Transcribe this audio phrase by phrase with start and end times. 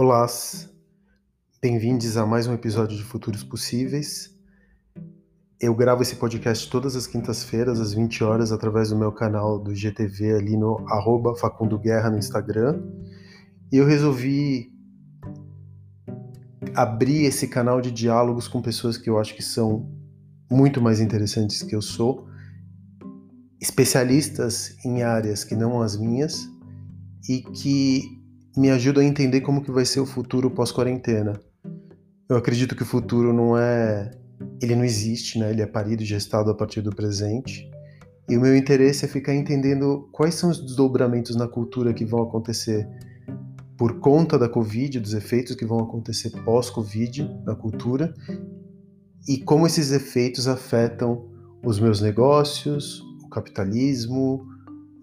[0.00, 0.24] Olá,
[1.60, 4.32] bem-vindos a mais um episódio de Futuros Possíveis.
[5.60, 9.74] Eu gravo esse podcast todas as quintas-feiras, às 20 horas, através do meu canal do
[9.74, 12.80] GTV ali no arroba Facundo Guerra no Instagram.
[13.72, 14.72] E eu resolvi
[16.76, 19.90] abrir esse canal de diálogos com pessoas que eu acho que são
[20.48, 22.28] muito mais interessantes que eu sou,
[23.60, 26.48] especialistas em áreas que não as minhas
[27.28, 28.17] e que
[28.58, 31.40] me ajudam a entender como que vai ser o futuro pós-quarentena.
[32.28, 34.10] Eu acredito que o futuro não é
[34.60, 35.50] ele não existe, né?
[35.50, 37.70] Ele é parido e gestado a partir do presente.
[38.28, 42.22] E o meu interesse é ficar entendendo quais são os desdobramentos na cultura que vão
[42.22, 42.86] acontecer
[43.76, 48.12] por conta da Covid, dos efeitos que vão acontecer pós-Covid na cultura
[49.28, 51.26] e como esses efeitos afetam
[51.64, 54.44] os meus negócios, o capitalismo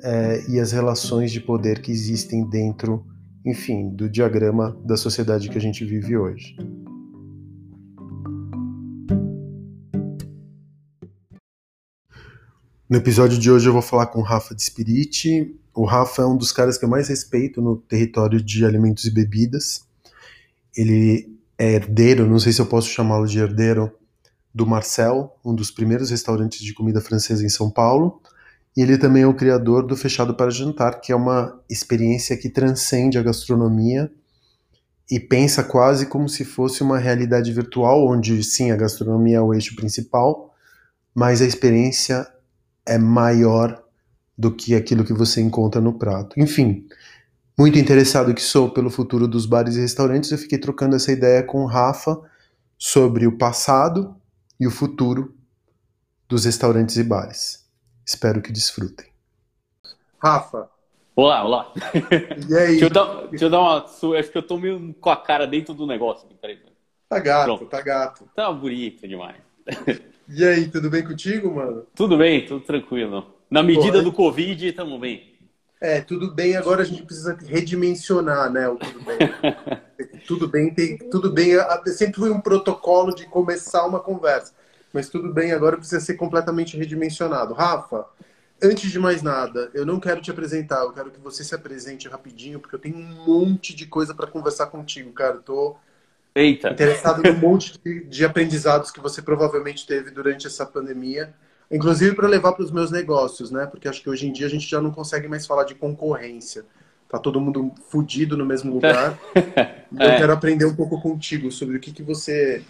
[0.01, 3.05] é, e as relações de poder que existem dentro,
[3.45, 6.55] enfim, do diagrama da sociedade que a gente vive hoje.
[12.89, 15.55] No episódio de hoje eu vou falar com o Rafa de Spirit.
[15.73, 19.11] O Rafa é um dos caras que eu mais respeito no território de alimentos e
[19.11, 19.85] bebidas.
[20.75, 23.91] Ele é herdeiro, não sei se eu posso chamá-lo de herdeiro,
[24.53, 28.21] do Marcel, um dos primeiros restaurantes de comida francesa em São Paulo.
[28.75, 32.49] E ele também é o criador do Fechado para Jantar, que é uma experiência que
[32.49, 34.11] transcende a gastronomia
[35.09, 39.53] e pensa quase como se fosse uma realidade virtual, onde sim, a gastronomia é o
[39.53, 40.53] eixo principal,
[41.13, 42.27] mas a experiência
[42.85, 43.81] é maior
[44.37, 46.37] do que aquilo que você encontra no prato.
[46.39, 46.85] Enfim,
[47.57, 51.41] muito interessado que sou pelo futuro dos bares e restaurantes, eu fiquei trocando essa ideia
[51.41, 52.19] com o Rafa
[52.77, 54.15] sobre o passado
[54.59, 55.33] e o futuro
[56.27, 57.64] dos restaurantes e bares.
[58.05, 59.07] Espero que desfrutem.
[60.19, 60.69] Rafa.
[61.15, 61.73] Olá, olá.
[62.49, 62.67] E aí?
[62.67, 63.85] deixa, eu dar, deixa eu dar uma.
[64.19, 66.27] Acho que eu tô meio com a cara dentro do negócio.
[66.39, 66.59] Peraí.
[67.09, 67.65] Tá gato, Pronto.
[67.65, 68.29] tá gato.
[68.35, 69.37] Tá bonito demais.
[70.27, 71.85] E aí, tudo bem contigo, mano?
[71.95, 73.25] Tudo bem, tudo tranquilo.
[73.49, 75.35] Na medida do Covid, estamos bem.
[75.79, 78.67] É, tudo bem, agora a gente precisa redimensionar, né?
[78.67, 79.17] O tudo bem.
[80.27, 81.51] tudo bem, tem, tudo bem.
[81.87, 84.53] Sempre foi um protocolo de começar uma conversa.
[84.95, 87.53] Mas tudo bem, agora precisa ser completamente redimensionado.
[87.53, 88.05] Rafa,
[88.63, 92.07] antes de mais nada, eu não quero te apresentar, eu quero que você se apresente
[92.07, 95.35] rapidinho, porque eu tenho um monte de coisa para conversar contigo, cara.
[95.35, 95.75] Eu tô
[96.33, 96.69] Eita.
[96.71, 101.33] Interessado no monte de, de aprendizados que você provavelmente teve durante essa pandemia,
[101.69, 103.65] inclusive para levar para os meus negócios, né?
[103.65, 106.63] Porque acho que hoje em dia a gente já não consegue mais falar de concorrência.
[107.09, 109.19] Tá todo mundo fudido no mesmo lugar.
[109.35, 109.83] é.
[109.89, 112.63] Eu quero aprender um pouco contigo sobre o que, que você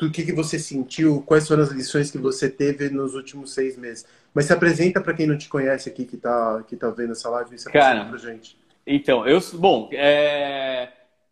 [0.00, 3.76] o que, que você sentiu, quais foram as lições que você teve nos últimos seis
[3.76, 4.04] meses.
[4.32, 7.28] Mas se apresenta para quem não te conhece aqui, que está que tá vendo essa
[7.30, 8.58] live, se apresenta para gente.
[8.86, 10.88] Então, eu, bom, é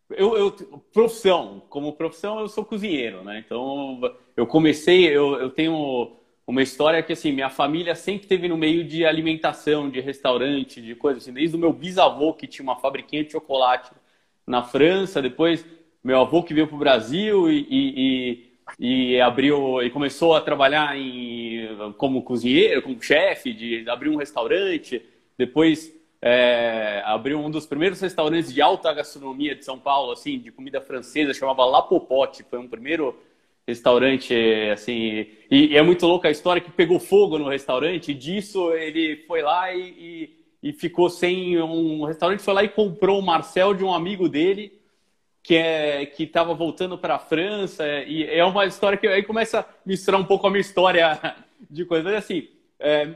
[0.09, 0.51] eu, eu,
[0.91, 3.43] profissão, como profissão, eu sou cozinheiro, né?
[3.45, 3.99] Então,
[4.35, 8.83] eu comecei, eu, eu tenho uma história que, assim, minha família sempre teve no meio
[8.83, 11.33] de alimentação, de restaurante, de coisas assim.
[11.33, 13.91] Desde o meu bisavô, que tinha uma fabriquinha de chocolate
[14.45, 15.65] na França, depois
[16.03, 18.52] meu avô que veio para o Brasil e, e, e,
[19.23, 25.01] abriu e começou a trabalhar em, como cozinheiro, como chefe, de abrir um restaurante.
[25.37, 30.51] Depois é, abriu um dos primeiros restaurantes de alta gastronomia de São Paulo, assim, de
[30.51, 32.43] comida francesa, chamava La Popote.
[32.43, 33.15] Foi um primeiro
[33.67, 34.33] restaurante,
[34.71, 35.27] assim.
[35.51, 38.11] E, e, é muito louca a história que pegou fogo no restaurante.
[38.11, 40.29] E disso ele foi lá e,
[40.61, 42.41] e, e ficou sem um restaurante.
[42.41, 44.82] Foi lá e comprou o Marcel de um amigo dele
[45.43, 49.59] que é que estava voltando para a França e é uma história que aí começa
[49.59, 51.19] a misturar um pouco a minha história
[51.69, 52.47] de coisas assim
[52.85, 53.07] é,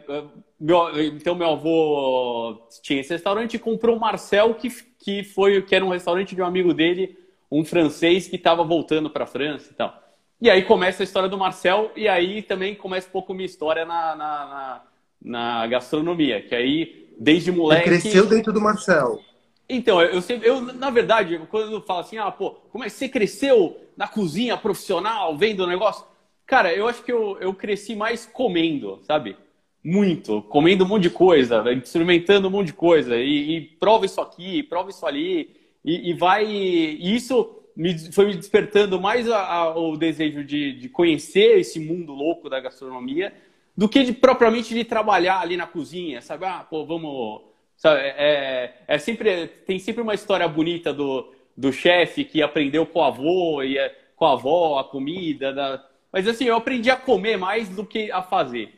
[0.57, 5.75] meu, então meu avô tinha esse restaurante e comprou o Marcel, que, que foi que
[5.75, 7.17] era um restaurante de um amigo dele,
[7.51, 10.01] um francês que estava voltando para a França e tal.
[10.39, 13.85] E aí começa a história do Marcel e aí também começa um pouco minha história
[13.85, 14.81] na, na, na,
[15.21, 17.89] na gastronomia, que aí desde moleque...
[17.89, 19.19] Você cresceu dentro do Marcel.
[19.69, 22.93] Então, eu, sempre, eu, na verdade, quando eu falo assim, ah, pô, como é que
[22.93, 26.05] você cresceu na cozinha profissional, vendo o negócio?
[26.45, 29.35] Cara, eu acho que eu, eu cresci mais comendo, sabe?
[29.83, 34.19] muito, comendo um monte de coisa, experimentando um monte de coisa, e, e prova isso
[34.19, 36.45] aqui, prova isso ali, e, e vai.
[36.45, 41.79] E isso me, foi me despertando mais a, a, o desejo de, de conhecer esse
[41.79, 43.33] mundo louco da gastronomia
[43.77, 46.45] do que de, propriamente de trabalhar ali na cozinha, sabe?
[46.45, 47.43] Ah, pô, vamos.
[47.77, 48.01] Sabe?
[48.01, 52.99] É, é, é sempre, tem sempre uma história bonita do, do chefe que aprendeu com
[52.99, 55.53] o avô e é, com a avó a comida.
[55.53, 55.85] Da...
[56.11, 58.73] Mas assim, eu aprendi a comer mais do que a fazer.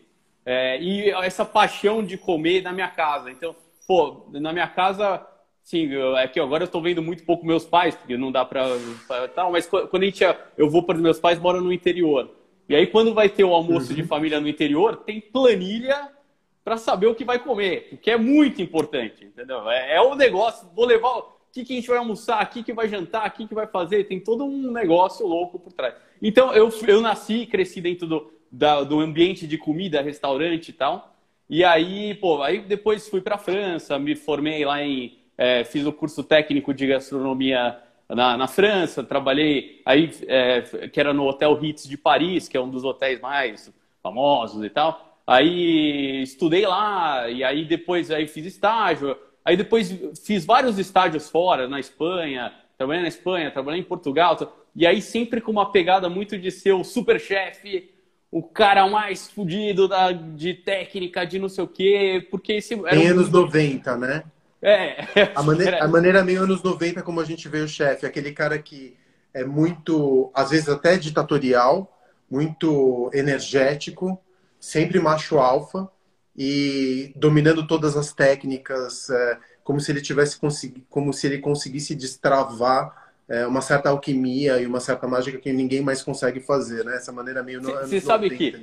[0.45, 3.31] É, e essa paixão de comer na minha casa.
[3.31, 3.55] Então,
[3.87, 5.25] pô, na minha casa,
[5.69, 5.87] Sim,
[6.17, 8.65] é que agora eu estou vendo muito pouco meus pais, porque não dá para
[9.35, 10.23] tal, mas quando a gente
[10.57, 12.27] eu vou para os meus pais moram no interior.
[12.67, 13.95] E aí quando vai ter o almoço uhum.
[13.95, 16.09] de família no interior, tem planilha
[16.63, 19.69] para saber o que vai comer, o que é muito importante, entendeu?
[19.69, 22.63] É, é o negócio, vou levar o que, que a gente vai almoçar, o que,
[22.63, 25.95] que vai jantar, o que, que vai fazer, tem todo um negócio louco por trás.
[26.21, 30.73] Então eu, eu nasci e cresci dentro do, da, do ambiente de comida, restaurante e
[30.73, 31.15] tal.
[31.49, 35.17] E aí, pô, aí depois fui para França, me formei lá em.
[35.35, 37.79] É, fiz o curso técnico de gastronomia
[38.09, 40.61] na, na França, trabalhei aí, é,
[40.91, 43.73] que era no Hotel Ritz de Paris, que é um dos hotéis mais
[44.03, 45.08] famosos e tal.
[45.29, 49.15] Aí estudei lá, e aí depois aí fiz estágio.
[49.45, 49.95] Aí depois
[50.25, 54.35] fiz vários estágios fora, na Espanha, trabalhei na Espanha, trabalhei em Portugal.
[54.75, 57.91] E aí sempre com uma pegada muito de ser o super chefe,
[58.31, 62.95] o cara mais fudido da, de técnica, de não sei o quê, porque esse era
[62.95, 63.11] Em um...
[63.11, 64.23] anos 90, né?
[64.59, 65.05] É.
[65.35, 68.57] A, maneira, a maneira meio anos 90 como a gente vê o chefe, aquele cara
[68.57, 68.97] que
[69.31, 71.95] é muito, às vezes até ditatorial,
[72.27, 74.19] muito energético,
[74.59, 75.89] sempre macho alfa
[76.35, 81.95] e dominando todas as técnicas, é, como se ele tivesse conseguido, como se ele conseguisse
[81.95, 86.95] destravar é, uma certa alquimia e uma certa mágica que ninguém mais consegue fazer, né?
[86.95, 88.55] Essa maneira meio Você sabe que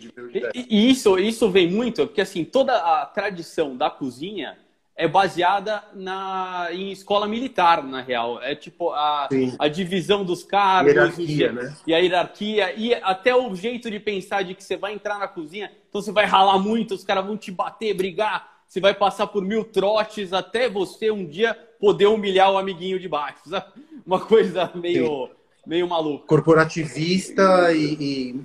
[0.54, 4.58] e, isso isso vem muito porque assim toda a tradição da cozinha
[4.96, 9.28] é baseada na em escola militar na real é tipo a,
[9.58, 11.76] a divisão dos cargos hierarquia, né?
[11.86, 15.28] e a hierarquia e até o jeito de pensar de que você vai entrar na
[15.28, 19.26] cozinha então você vai ralar muito os caras vão te bater brigar você vai passar
[19.28, 23.48] por mil trotes até você um dia poder humilhar o amiguinho de baixo.
[23.48, 23.66] Sabe?
[24.04, 25.30] Uma coisa meio,
[25.66, 26.26] meio maluca.
[26.26, 27.94] Corporativista e,
[28.34, 28.44] e,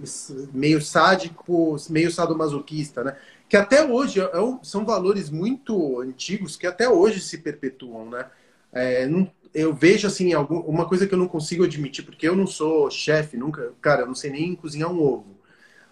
[0.54, 3.18] meio sádico, meio sadomasoquista, né?
[3.52, 8.26] Que até hoje é, é são valores muito antigos que até hoje se perpetuam, né?
[8.72, 12.36] É, não, eu vejo assim algum, uma coisa que eu não consigo admitir porque eu
[12.38, 15.36] não sou chefe nunca cara eu não sei nem cozinhar um ovo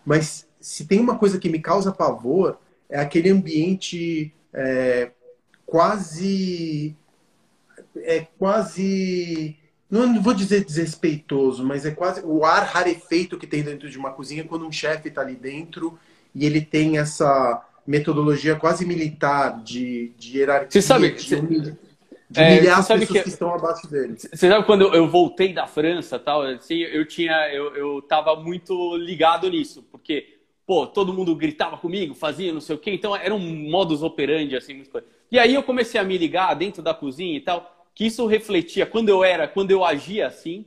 [0.05, 2.57] mas se tem uma coisa que me causa pavor
[2.89, 5.11] é aquele ambiente é,
[5.65, 6.95] quase.
[7.97, 9.55] É quase.
[9.89, 14.11] Não vou dizer desrespeitoso, mas é quase o ar rarefeito que tem dentro de uma
[14.11, 15.97] cozinha quando um chefe está ali dentro
[16.39, 20.69] e ele tem essa metodologia quase militar de, de hierarquia.
[20.69, 21.75] Você sabe, de, humilhar,
[22.29, 24.15] de humilhar é, as pessoas que, que, estão abaixo dele.
[24.17, 28.95] Você sabe quando eu voltei da França tal, assim, eu tinha, eu, eu tava muito
[28.95, 32.91] ligado nisso, porque pô, todo mundo gritava comigo, fazia não sei o quê.
[32.91, 35.05] Então era um modus operandi, assim, muito coisa.
[35.29, 38.85] E aí eu comecei a me ligar dentro da cozinha e tal, que isso refletia,
[38.85, 40.65] quando eu era, quando eu agia assim,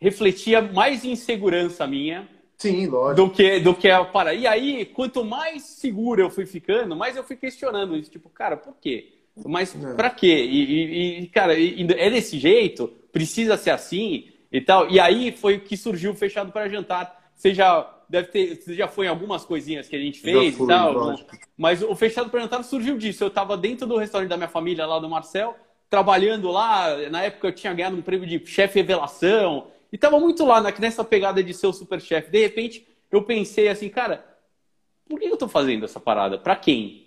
[0.00, 2.28] refletia mais insegurança minha.
[2.56, 3.26] Sim, lógico.
[3.26, 4.34] Do que, do que a para.
[4.34, 8.10] E aí, quanto mais seguro eu fui ficando, mais eu fui questionando isso.
[8.10, 9.12] Tipo, cara, por quê?
[9.44, 9.94] Mas é.
[9.94, 10.44] pra quê?
[10.44, 12.88] E, e cara, e, é desse jeito?
[13.12, 14.28] Precisa ser assim?
[14.50, 14.88] E tal.
[14.88, 17.30] E aí foi que surgiu o Fechado para Jantar.
[17.34, 20.68] Seja deve ter, você já foi em algumas coisinhas que a gente fez fui, e
[20.68, 20.92] tal.
[20.92, 21.36] Lógico.
[21.56, 23.24] Mas o Fechado Perguntar surgiu disso.
[23.24, 25.56] Eu estava dentro do restaurante da minha família, lá do Marcel,
[25.90, 26.96] trabalhando lá.
[27.10, 29.68] Na época eu tinha ganhado um prêmio de chefe revelação.
[29.94, 32.28] E estava muito lá nessa pegada de ser o super chefe.
[32.28, 34.26] De repente, eu pensei assim, cara,
[35.08, 36.36] por que eu estou fazendo essa parada?
[36.36, 37.06] Para quem?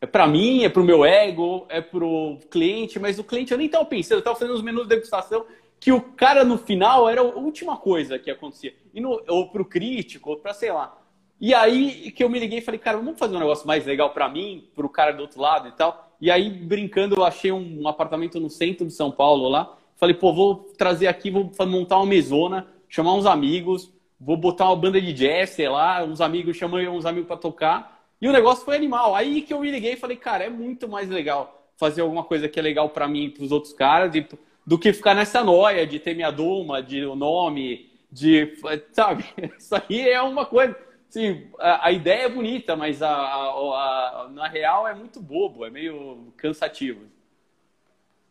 [0.00, 3.52] É para mim, é para o meu ego, é para o cliente, mas o cliente
[3.52, 5.46] eu nem estava pensando, eu estava fazendo os menus de degustação
[5.78, 8.74] que o cara no final era a última coisa que acontecia.
[8.92, 10.98] E no, ou pro crítico, ou pra sei lá.
[11.40, 14.10] E aí que eu me liguei e falei, cara, vamos fazer um negócio mais legal
[14.10, 16.16] para mim, pro cara do outro lado e tal.
[16.20, 19.78] E aí, brincando, eu achei um apartamento no centro de São Paulo lá.
[20.04, 24.76] Falei, pô, vou trazer aqui, vou montar uma mesona, chamar uns amigos, vou botar uma
[24.76, 28.04] banda de jazz, sei lá, uns amigos, chamei uns amigos para tocar.
[28.20, 29.14] E o negócio foi animal.
[29.14, 32.50] Aí que eu me liguei e falei, cara, é muito mais legal fazer alguma coisa
[32.50, 34.14] que é legal para mim e pros outros caras.
[34.14, 34.28] E
[34.66, 38.58] do que ficar nessa noia de ter minha doma, de o nome, de.
[38.92, 39.24] Sabe?
[39.58, 40.76] Isso aí é uma coisa.
[41.08, 45.64] Sim, a, a ideia é bonita, mas a, a, a, na real é muito bobo,
[45.64, 47.06] é meio cansativo.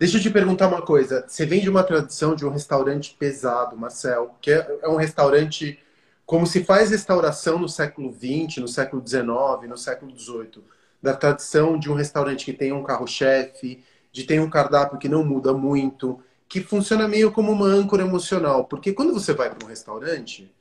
[0.03, 1.23] Deixa eu te perguntar uma coisa.
[1.25, 5.79] Você vem de uma tradição de um restaurante pesado, Marcel, que é, é um restaurante
[6.25, 9.25] como se faz restauração no século XX, no século XIX,
[9.69, 10.61] no século XVIII.
[11.01, 13.81] Da tradição de um restaurante que tem um carro-chefe,
[14.11, 16.19] de ter um cardápio que não muda muito,
[16.49, 18.65] que funciona meio como uma âncora emocional.
[18.65, 20.53] Porque quando você vai para um restaurante,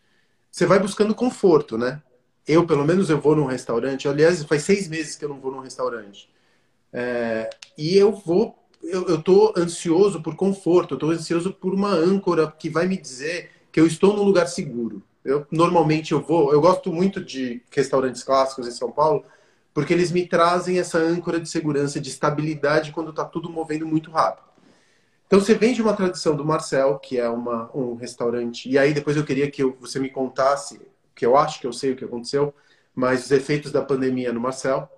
[0.52, 2.00] você vai buscando conforto, né?
[2.46, 4.06] Eu, pelo menos, eu vou num restaurante.
[4.06, 6.30] Aliás, faz seis meses que eu não vou num restaurante.
[6.92, 12.50] É, e eu vou, eu, tô ansioso por conforto, eu tô ansioso por uma âncora
[12.50, 15.02] que vai me dizer que eu estou num lugar seguro.
[15.24, 19.24] Eu normalmente eu vou, eu gosto muito de restaurantes clássicos em São Paulo,
[19.72, 24.10] porque eles me trazem essa âncora de segurança, de estabilidade quando está tudo movendo muito
[24.10, 24.46] rápido.
[25.26, 28.92] Então você vem de uma tradição do Marcel, que é uma, um restaurante, e aí
[28.92, 30.80] depois eu queria que eu, você me contasse,
[31.14, 32.52] que eu acho que eu sei o que aconteceu,
[32.94, 34.88] mas os efeitos da pandemia no Marcel.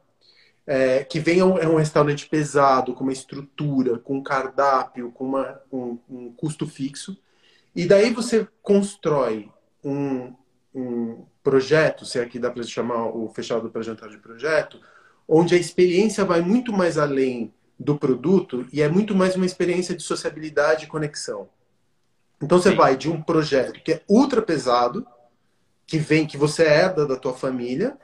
[0.66, 5.12] É, que vem é um, é um, restaurante pesado, com uma estrutura, com um cardápio,
[5.12, 7.18] com uma, um, um custo fixo.
[7.76, 9.50] E daí você constrói
[9.84, 10.32] um,
[10.74, 14.80] um projeto, se aqui dá para chamar o fechado para jantar de projeto,
[15.28, 19.94] onde a experiência vai muito mais além do produto e é muito mais uma experiência
[19.94, 21.48] de sociabilidade e conexão.
[22.40, 22.76] Então você Sim.
[22.76, 25.06] vai de um projeto que é ultra pesado,
[25.86, 27.96] que vem que você herda da tua família,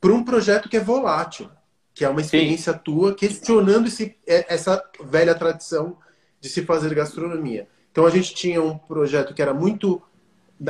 [0.00, 1.50] para um projeto que é volátil,
[1.96, 2.78] que é uma experiência Sim.
[2.84, 5.96] tua questionando esse, é, essa velha tradição
[6.38, 7.66] de se fazer gastronomia.
[7.90, 10.02] Então a gente tinha um projeto que era muito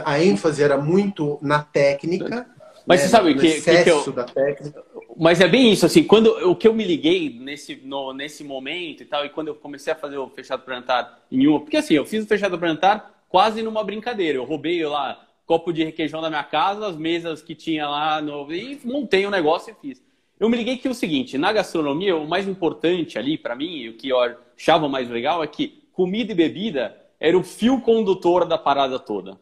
[0.05, 2.47] a ênfase era muito na técnica,
[2.87, 4.13] mas né, você sabe o que, que, que eu...
[4.13, 4.85] da técnica.
[5.17, 9.03] Mas é bem isso, assim, quando o que eu me liguei nesse, no, nesse momento
[9.03, 11.77] e tal, e quando eu comecei a fazer o fechado para jantar em uma, porque
[11.77, 14.39] assim, eu fiz o fechado para jantar quase numa brincadeira.
[14.39, 18.53] Eu roubei lá copo de requeijão da minha casa, as mesas que tinha lá no,
[18.53, 20.06] e montei o um negócio e fiz.
[20.39, 23.89] Eu me liguei que é o seguinte, na gastronomia, o mais importante ali para mim,
[23.89, 28.45] o que eu achava mais legal é que comida e bebida era o fio condutor
[28.45, 29.41] da parada toda.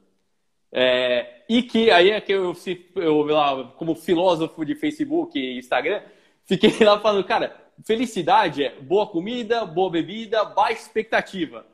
[0.71, 2.55] É, e que aí é que eu,
[2.97, 6.01] eu lá, como filósofo de Facebook e Instagram,
[6.45, 11.67] fiquei lá falando, cara, felicidade é boa comida, boa bebida, baixa expectativa.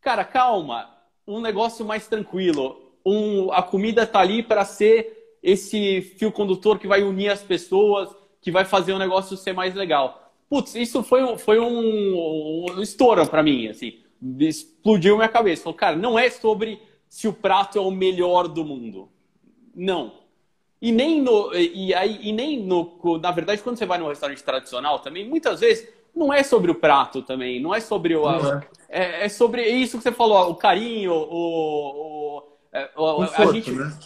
[0.00, 0.88] Cara, calma,
[1.26, 2.80] um negócio mais tranquilo.
[3.04, 8.08] Um, a comida tá ali para ser esse fio condutor que vai unir as pessoas,
[8.40, 10.32] que vai fazer o negócio ser mais legal.
[10.48, 14.00] Putz, isso foi, foi um, um estouro para mim, assim,
[14.40, 15.62] explodiu minha cabeça.
[15.62, 19.08] Falou, cara, não é sobre se o prato é o melhor do mundo.
[19.74, 20.20] Não.
[20.80, 21.54] E nem no.
[21.54, 23.18] E, aí, e nem no.
[23.20, 26.74] Na verdade, quando você vai num restaurante tradicional também, muitas vezes não é sobre o
[26.74, 28.28] prato também, não é sobre o.
[28.28, 28.66] É.
[28.88, 29.24] é.
[29.26, 32.38] É, sobre isso que você falou, o carinho, o.
[32.38, 32.42] o,
[32.72, 33.98] é, o conforto, a, gente, né?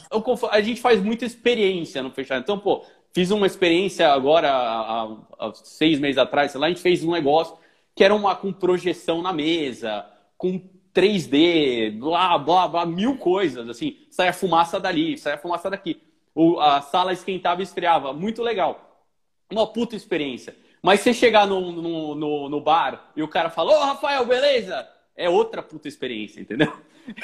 [0.51, 2.43] a gente faz muita experiência no fechado.
[2.43, 5.05] Então, pô, fiz uma experiência agora, há,
[5.39, 7.57] há seis meses atrás, sei lá, a gente fez um negócio
[7.95, 10.05] que era uma com projeção na mesa,
[10.37, 10.61] com
[10.93, 13.99] 3D, blá, blá, blá, mil coisas, assim.
[14.11, 16.03] Sai a fumaça dali, sai a fumaça daqui.
[16.35, 18.13] O, a sala esquentava e esfriava.
[18.13, 19.07] Muito legal.
[19.51, 20.57] Uma puta experiência.
[20.83, 24.27] Mas você chegar no, no, no, no bar e o cara fala, ô, oh, Rafael,
[24.27, 24.89] beleza?
[25.17, 26.73] É outra puta experiência, entendeu?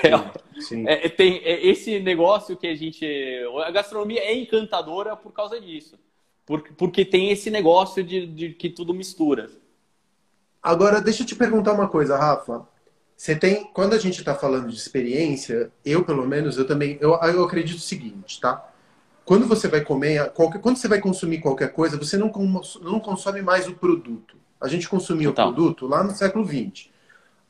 [0.02, 0.86] É, sim.
[0.86, 3.06] É, tem é, esse negócio que a gente...
[3.64, 5.98] A gastronomia é encantadora por causa disso.
[6.44, 9.48] Porque, porque tem esse negócio de, de que tudo mistura.
[10.62, 12.66] Agora, deixa eu te perguntar uma coisa, Rafa.
[13.16, 17.10] Você tem, quando a gente está falando de experiência, eu pelo menos, eu também, eu,
[17.10, 18.68] eu acredito o seguinte, tá?
[19.24, 22.32] Quando você vai comer, qualquer, quando você vai consumir qualquer coisa, você não,
[22.82, 24.36] não consome mais o produto.
[24.60, 26.89] A gente consumia o produto lá no século XX.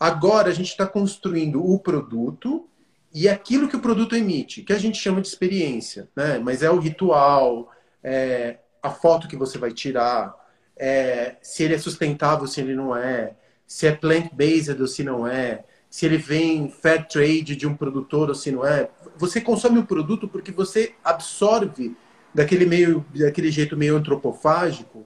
[0.00, 2.66] Agora a gente está construindo o produto
[3.12, 6.38] e aquilo que o produto emite, que a gente chama de experiência, né?
[6.38, 7.70] Mas é o ritual,
[8.02, 10.34] é a foto que você vai tirar,
[10.74, 13.34] é se ele é sustentável, se ele não é,
[13.66, 18.30] se é plant-based ou se não é, se ele vem fair trade de um produtor
[18.30, 18.88] ou se não é.
[19.18, 21.94] Você consome o produto porque você absorve
[22.34, 25.04] daquele meio, daquele jeito meio antropofágico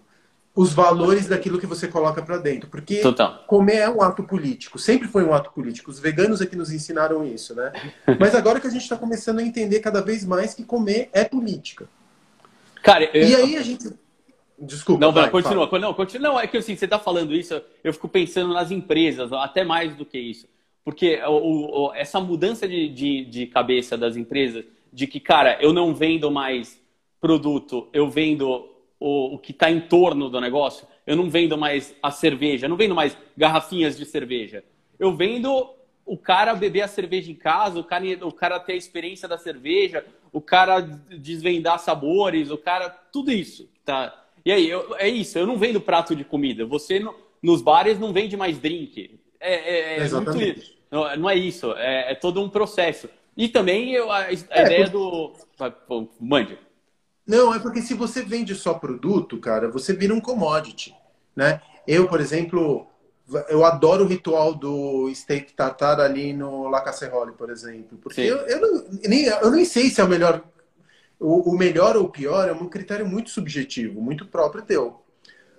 [0.54, 2.68] os valores daquilo que você coloca para dentro.
[2.68, 3.44] Porque Total.
[3.46, 5.90] comer é um ato político, sempre foi um ato político.
[5.90, 7.72] Os veganos é que nos ensinaram isso, né?
[8.20, 11.24] Mas agora que a gente está começando a entender cada vez mais que comer é
[11.24, 11.88] política.
[12.82, 13.26] Cara, eu...
[13.26, 13.92] e aí a gente
[14.56, 15.00] Desculpa.
[15.00, 15.68] Não, vai, continua.
[15.68, 15.80] Fala.
[15.80, 16.28] Não, continua.
[16.28, 19.94] Não, é que assim, você está falando isso, eu fico pensando nas empresas, até mais
[19.96, 20.48] do que isso.
[20.84, 25.72] Porque o, o, essa mudança de, de, de, cabeça das empresas, de que, cara, eu
[25.72, 26.80] não vendo mais
[27.20, 28.68] produto, eu vendo
[29.04, 32.76] o, o que está em torno do negócio, eu não vendo mais a cerveja, não
[32.76, 34.64] vendo mais garrafinhas de cerveja.
[34.98, 35.74] Eu vendo
[36.06, 39.36] o cara beber a cerveja em casa, o cara, o cara ter a experiência da
[39.36, 42.88] cerveja, o cara desvendar sabores, o cara.
[42.88, 43.68] Tudo isso.
[43.84, 44.24] Tá?
[44.42, 46.64] E aí, eu, é isso, eu não vendo prato de comida.
[46.64, 49.20] Você no, nos bares não vende mais drink.
[49.38, 50.08] É, é, é.
[50.08, 53.10] Muito, não, não, é isso, é, é, todo um processo.
[53.36, 55.32] E também eu, a, a é, ideia do.
[56.18, 56.56] Mande.
[57.26, 60.94] Não, é porque se você vende só produto, cara, você vira um commodity.
[61.34, 61.60] Né?
[61.86, 62.86] Eu, por exemplo,
[63.48, 67.98] eu adoro o ritual do steak tartar ali no La Casserole, por exemplo.
[67.98, 70.42] Porque eu, eu, não, nem, eu nem sei se é o melhor
[71.18, 75.00] o, o melhor ou o pior é um critério muito subjetivo, muito próprio teu.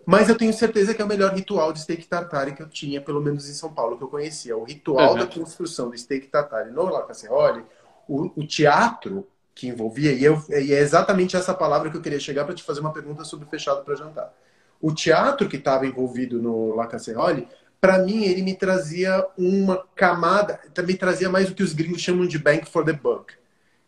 [0.05, 3.01] Mas eu tenho certeza que é o melhor ritual de steak tartare que eu tinha,
[3.01, 4.55] pelo menos em São Paulo, que eu conhecia.
[4.55, 5.19] O ritual uhum.
[5.19, 7.63] da construção do steak tartare no La Casserole,
[8.07, 12.19] o, o teatro que envolvia, e, eu, e, é exatamente essa palavra que eu queria
[12.19, 14.33] chegar para te fazer uma pergunta sobre fechado para jantar.
[14.81, 17.47] O teatro que estava envolvido no La Casserole
[17.85, 22.25] para mim ele me trazia uma camada, também trazia mais o que os gringos chamam
[22.25, 23.33] de bank for the buck,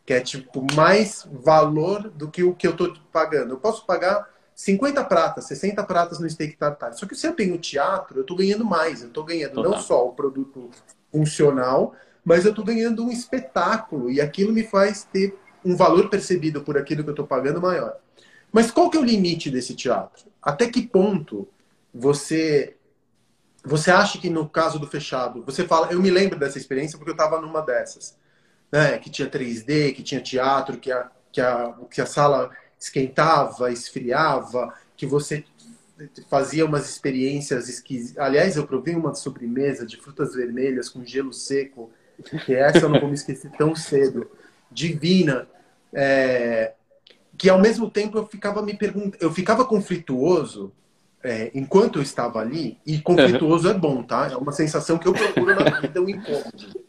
[0.05, 3.55] que é tipo mais valor do que o que eu estou pagando.
[3.55, 6.93] Eu posso pagar 50 pratas, 60 pratas no steak tartar.
[6.93, 9.01] Só que se eu tenho teatro, eu estou ganhando mais.
[9.01, 9.71] Eu estou ganhando Total.
[9.71, 10.69] não só o produto
[11.11, 16.61] funcional, mas eu estou ganhando um espetáculo e aquilo me faz ter um valor percebido
[16.61, 17.97] por aquilo que eu estou pagando maior.
[18.51, 20.25] Mas qual que é o limite desse teatro?
[20.41, 21.47] Até que ponto
[21.93, 22.73] você
[23.63, 27.11] você acha que no caso do fechado, você fala, eu me lembro dessa experiência porque
[27.11, 28.17] eu estava numa dessas,
[28.71, 32.49] né, que tinha 3D, que tinha teatro, que a, que a, que a sala
[32.79, 35.43] esquentava, esfriava, que você
[36.29, 38.17] fazia umas experiências esquisitas.
[38.17, 41.91] Aliás, eu provei uma sobremesa de frutas vermelhas com gelo seco,
[42.45, 44.29] que essa eu não vou me esquecer tão cedo,
[44.71, 45.47] divina.
[45.93, 46.73] É...
[47.37, 50.73] que ao mesmo tempo eu ficava me perguntando, eu ficava conflituoso
[51.23, 53.75] é, enquanto eu estava ali, e conflituoso uhum.
[53.75, 54.29] é bom, tá?
[54.31, 56.87] É uma sensação que eu procuro na vida, um incômodo.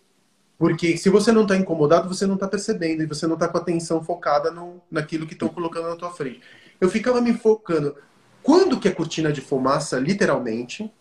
[0.58, 3.58] Porque se você não está incomodado, você não está percebendo e você não está com
[3.58, 6.40] a atenção focada no, naquilo que estão colocando na tua frente.
[6.80, 7.96] Eu ficava me focando.
[8.42, 10.92] Quando que é cortina de fumaça, literalmente,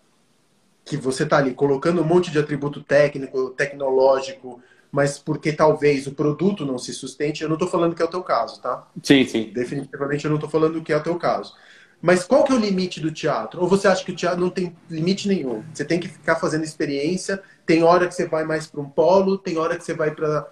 [0.85, 4.61] que você está ali colocando um monte de atributo técnico, tecnológico,
[4.97, 8.09] mas porque talvez o produto não se sustente, eu não estou falando que é o
[8.09, 8.87] teu caso, tá?
[9.03, 9.51] Sim, sim.
[9.53, 11.53] Definitivamente eu não estou falando que é o teu caso.
[12.01, 13.61] Mas qual que é o limite do teatro?
[13.61, 15.63] Ou você acha que o teatro não tem limite nenhum?
[15.71, 17.39] Você tem que ficar fazendo experiência.
[17.63, 20.47] Tem hora que você vai mais para um polo, tem hora que você vai para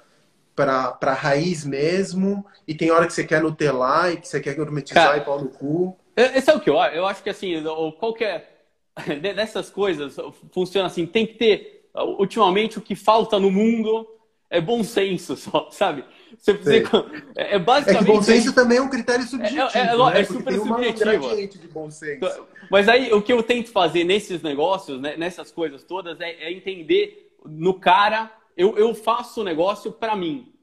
[0.55, 4.53] para a raiz mesmo, e tem hora que você quer nutelar e que você quer
[4.53, 5.97] gourmetizar Cara, e pau no cu.
[6.15, 7.61] Esse é o que eu Eu acho que assim,
[7.99, 8.67] qualquer
[9.35, 10.15] dessas coisas
[10.53, 11.07] funciona assim.
[11.07, 14.07] Tem que ter, ultimamente, o que falta no mundo
[14.49, 16.03] é bom senso, só, sabe?
[16.37, 16.51] Você
[17.35, 18.03] é, é basicamente.
[18.03, 19.61] É que bom senso também é um critério subjetivo.
[19.73, 20.19] É, é, é, né?
[20.19, 21.47] é super subjetivo.
[21.47, 22.17] de bom senso.
[22.17, 26.31] Então, mas aí o que eu tento fazer nesses negócios, né, nessas coisas todas, é,
[26.31, 28.31] é, entender no cara.
[28.57, 30.53] Eu, eu faço o negócio para mim.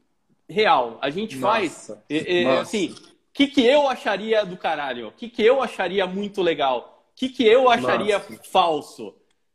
[0.49, 0.99] Real.
[1.01, 1.91] A gente nossa, faz.
[2.09, 5.09] É, é assim, o que, que eu acharia do caralho?
[5.09, 7.07] O que, que eu acharia muito legal?
[7.13, 8.41] O que, que eu acharia nossa.
[8.51, 9.15] falso?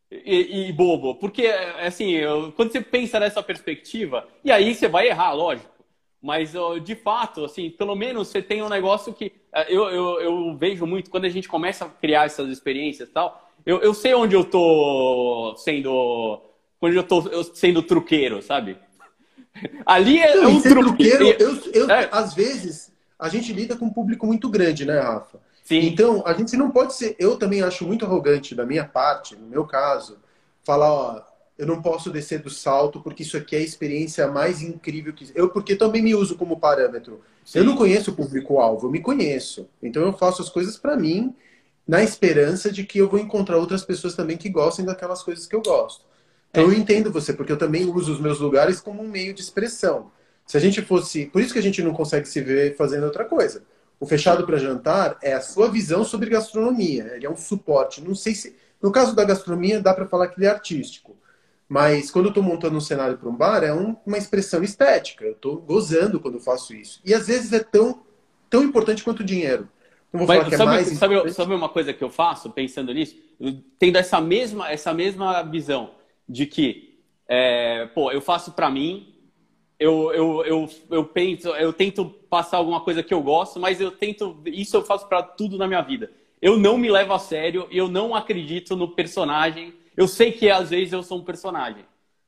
[0.09, 5.07] E, e, bobo, porque assim, eu, quando você pensa nessa perspectiva, e aí você vai
[5.07, 5.77] errar, lógico.
[6.21, 10.57] Mas, de fato, assim, pelo menos você tem um negócio que é, eu, eu, eu
[10.57, 13.51] vejo muito quando a gente começa a criar essas experiências e tal.
[13.65, 16.41] Eu, eu sei onde eu tô sendo.
[16.81, 18.77] Onde eu tô sendo truqueiro, sabe?
[19.85, 21.27] Ali é, Não, um truqueiro.
[21.39, 22.07] Eu, eu é.
[22.11, 25.39] Às vezes, a gente lida com um público muito grande, né, Rafa?
[25.67, 25.79] Sim.
[25.79, 27.13] Então, a gente não pode ser.
[27.19, 30.17] Eu também acho muito arrogante da minha parte, no meu caso,
[30.63, 31.21] falar, ó,
[31.57, 35.29] eu não posso descer do salto porque isso aqui é a experiência mais incrível que
[35.35, 37.19] eu porque também me uso como parâmetro.
[37.43, 37.59] Sim.
[37.59, 39.67] Eu não conheço o público-alvo, eu me conheço.
[39.83, 41.35] Então eu faço as coisas para mim
[41.85, 45.55] na esperança de que eu vou encontrar outras pessoas também que gostem daquelas coisas que
[45.55, 46.05] eu gosto.
[46.49, 46.67] Então é.
[46.67, 50.11] eu entendo você, porque eu também uso os meus lugares como um meio de expressão.
[50.45, 53.25] Se a gente fosse, por isso que a gente não consegue se ver fazendo outra
[53.25, 53.63] coisa.
[53.99, 57.11] O fechado para jantar é a sua visão sobre gastronomia.
[57.15, 58.01] Ele é um suporte.
[58.01, 61.17] Não sei se no caso da gastronomia dá para falar que ele é artístico.
[61.67, 65.25] Mas quando eu estou montando um cenário para um bar, é um, uma expressão estética.
[65.25, 67.01] Eu estou gozando quando faço isso.
[67.03, 68.03] E às vezes é tão,
[68.49, 69.67] tão importante quanto o dinheiro.
[70.13, 72.09] Não vou Mas, falar que é sabe, é mais sabe, sabe uma coisa que eu
[72.09, 73.17] faço pensando nisso?
[73.39, 75.91] Eu tendo essa mesma, essa mesma visão
[76.27, 79.13] de que, é, pô, eu faço para mim,
[79.79, 83.91] eu, eu, eu, eu, penso, eu tento passar alguma coisa que eu gosto, mas eu
[83.91, 84.41] tento.
[84.45, 86.11] Isso eu faço para tudo na minha vida.
[86.41, 90.69] Eu não me levo a sério, eu não acredito no personagem eu sei que às
[90.69, 91.83] vezes eu sou um personagem.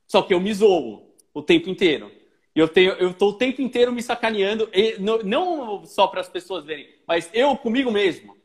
[0.08, 2.12] Só que eu me zoo o tempo inteiro.
[2.56, 6.28] Eu tenho, eu tô o tempo inteiro me sacaneando, e não, não só para as
[6.28, 8.36] pessoas verem, mas eu comigo mesmo.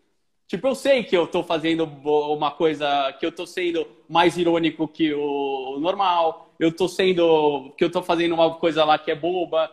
[0.46, 4.86] Tipo, eu sei que eu tô fazendo uma coisa, que eu tô sendo mais irônico
[4.86, 9.14] que o normal, eu tô sendo, que eu tô fazendo uma coisa lá que é
[9.14, 9.70] boba.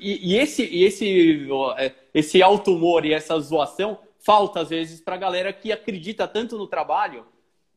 [0.00, 5.00] E, e esse, e esse, é, esse alto humor e essa zoação falta às vezes
[5.00, 7.24] para a galera que acredita tanto no trabalho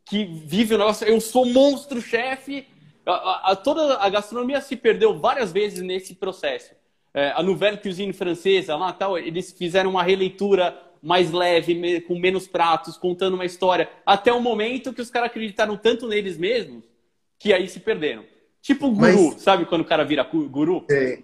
[0.03, 1.07] que vive o negócio.
[1.07, 2.67] Eu sou monstro-chefe.
[3.05, 6.73] A, a, toda a gastronomia se perdeu várias vezes nesse processo.
[7.13, 12.47] É, a Nouvelle Cuisine francesa, lá tal, eles fizeram uma releitura mais leve, com menos
[12.47, 16.83] pratos, contando uma história, até o momento que os caras acreditaram tanto neles mesmos
[17.39, 18.23] que aí se perderam.
[18.61, 19.41] Tipo o guru, Mas...
[19.41, 20.85] sabe quando o cara vira guru?
[20.89, 21.19] É.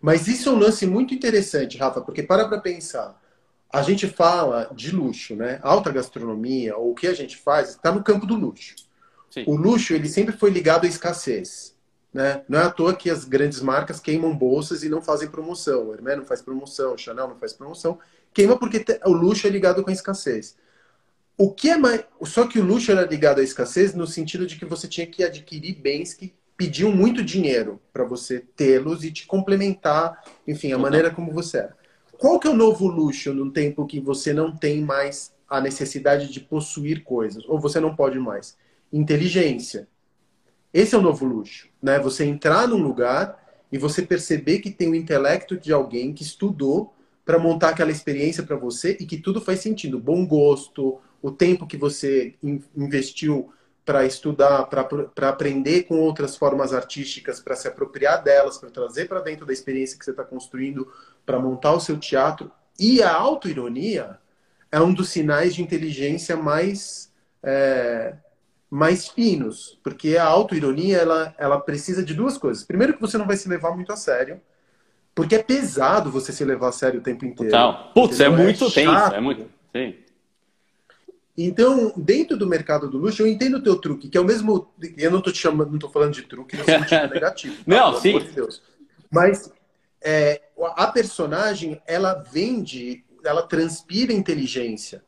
[0.00, 3.20] Mas isso é um lance muito interessante, Rafa, porque para para pensar
[3.72, 5.60] a gente fala de luxo, né?
[5.62, 8.74] Alta gastronomia, ou o que a gente faz, está no campo do luxo.
[9.30, 9.44] Sim.
[9.46, 11.76] O luxo, ele sempre foi ligado à escassez.
[12.12, 12.42] Né?
[12.48, 15.86] Não é à toa que as grandes marcas queimam bolsas e não fazem promoção.
[15.86, 18.00] O Hermès não faz promoção, o Chanel não faz promoção.
[18.32, 20.56] Queima porque o luxo é ligado com a escassez.
[21.36, 22.04] o que é mais.
[22.24, 25.24] Só que o luxo era ligado à escassez no sentido de que você tinha que
[25.24, 31.10] adquirir bens que pediam muito dinheiro para você tê-los e te complementar, enfim, a maneira
[31.10, 31.76] como você era.
[32.18, 36.30] Qual que é o novo luxo num tempo que você não tem mais a necessidade
[36.30, 38.58] de possuir coisas, ou você não pode mais?
[38.92, 39.88] Inteligência.
[40.72, 41.98] Esse é o novo luxo, né?
[41.98, 46.94] Você entrar num lugar e você perceber que tem o intelecto de alguém que estudou
[47.24, 49.98] para montar aquela experiência para você e que tudo faz sentido.
[49.98, 52.34] Bom gosto, o tempo que você
[52.76, 53.52] investiu
[53.84, 59.20] para estudar, para aprender com outras formas artísticas, para se apropriar delas, para trazer para
[59.20, 60.90] dentro da experiência que você está construindo,
[61.26, 62.50] para montar o seu teatro.
[62.78, 64.18] E a autoironia
[64.70, 68.14] é um dos sinais de inteligência mais, é,
[68.70, 72.62] mais finos, porque a autoironia ela, ela precisa de duas coisas.
[72.62, 74.40] Primeiro, que você não vai se levar muito a sério,
[75.14, 77.50] porque é pesado você se levar a sério o tempo inteiro.
[77.50, 77.92] Total.
[77.94, 79.46] Putz, é, é muito é tenso, é muito.
[79.74, 79.94] Sim.
[81.36, 84.72] Então, dentro do mercado do luxo, eu entendo o teu truque, que é o mesmo.
[84.96, 87.56] Eu não tô te chamando, não tô falando de truque no sentido negativo.
[87.56, 87.62] Tá?
[87.66, 88.18] Não, Pelo sim.
[88.18, 88.62] De Deus.
[89.10, 89.50] Mas
[90.02, 90.40] é,
[90.76, 95.02] a personagem, ela vende, ela transpira inteligência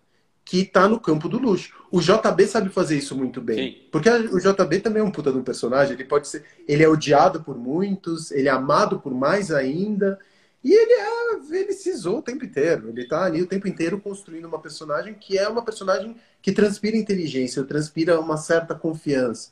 [0.44, 1.72] que está no campo do luxo.
[1.90, 3.72] O JB sabe fazer isso muito bem.
[3.72, 3.78] Sim.
[3.90, 5.94] Porque o JB também é um puta de um personagem.
[5.94, 6.44] Ele pode ser.
[6.66, 10.18] Ele é odiado por muitos, ele é amado por mais ainda.
[10.64, 12.88] E ele é, ele se zoou o tempo inteiro.
[12.88, 16.96] Ele tá ali o tempo inteiro construindo uma personagem que é uma personagem que transpira
[16.96, 19.50] inteligência, transpira uma certa confiança.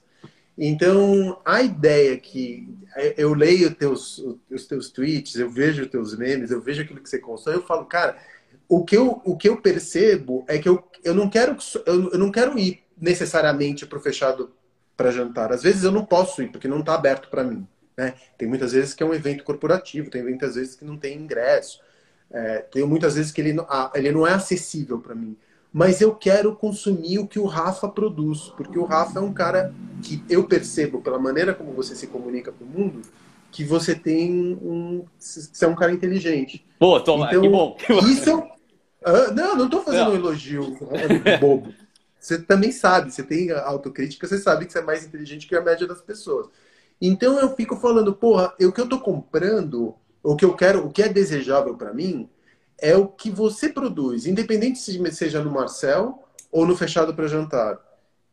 [0.63, 2.69] Então, a ideia que
[3.17, 7.09] eu leio teus, os teus tweets, eu vejo os teus memes, eu vejo aquilo que
[7.09, 8.19] você constrói, eu falo, cara,
[8.71, 12.19] o que eu, o que eu percebo é que eu, eu, não quero, eu, eu
[12.19, 14.53] não quero ir necessariamente para o fechado
[14.97, 15.53] para jantar.
[15.53, 17.67] Às vezes eu não posso ir, porque não está aberto para mim.
[17.97, 18.15] Né?
[18.39, 21.81] Tem muitas vezes que é um evento corporativo, tem muitas vezes que não tem ingresso,
[22.31, 25.37] é, tem muitas vezes que ele, ah, ele não é acessível para mim.
[25.73, 29.75] Mas eu quero consumir o que o Rafa produz, porque o Rafa é um cara
[30.01, 33.03] que eu percebo, pela maneira como você se comunica com o mundo,
[33.51, 35.05] que você tem um.
[35.19, 36.65] Você é um cara inteligente.
[36.79, 37.77] Pô, toma, então, que bom.
[38.07, 38.31] Isso
[39.35, 40.13] não, não estou fazendo não.
[40.13, 40.77] um elogio
[41.41, 41.75] bobo.
[42.19, 45.63] Você também sabe, você tem autocrítica, você sabe que você é mais inteligente que a
[45.63, 46.49] média das pessoas.
[47.01, 50.91] Então eu fico falando, porra, o que eu tô comprando, o que eu quero, o
[50.91, 52.29] que é desejável para mim,
[52.79, 57.79] é o que você produz, independente se seja no Marcel ou no Fechado para Jantar.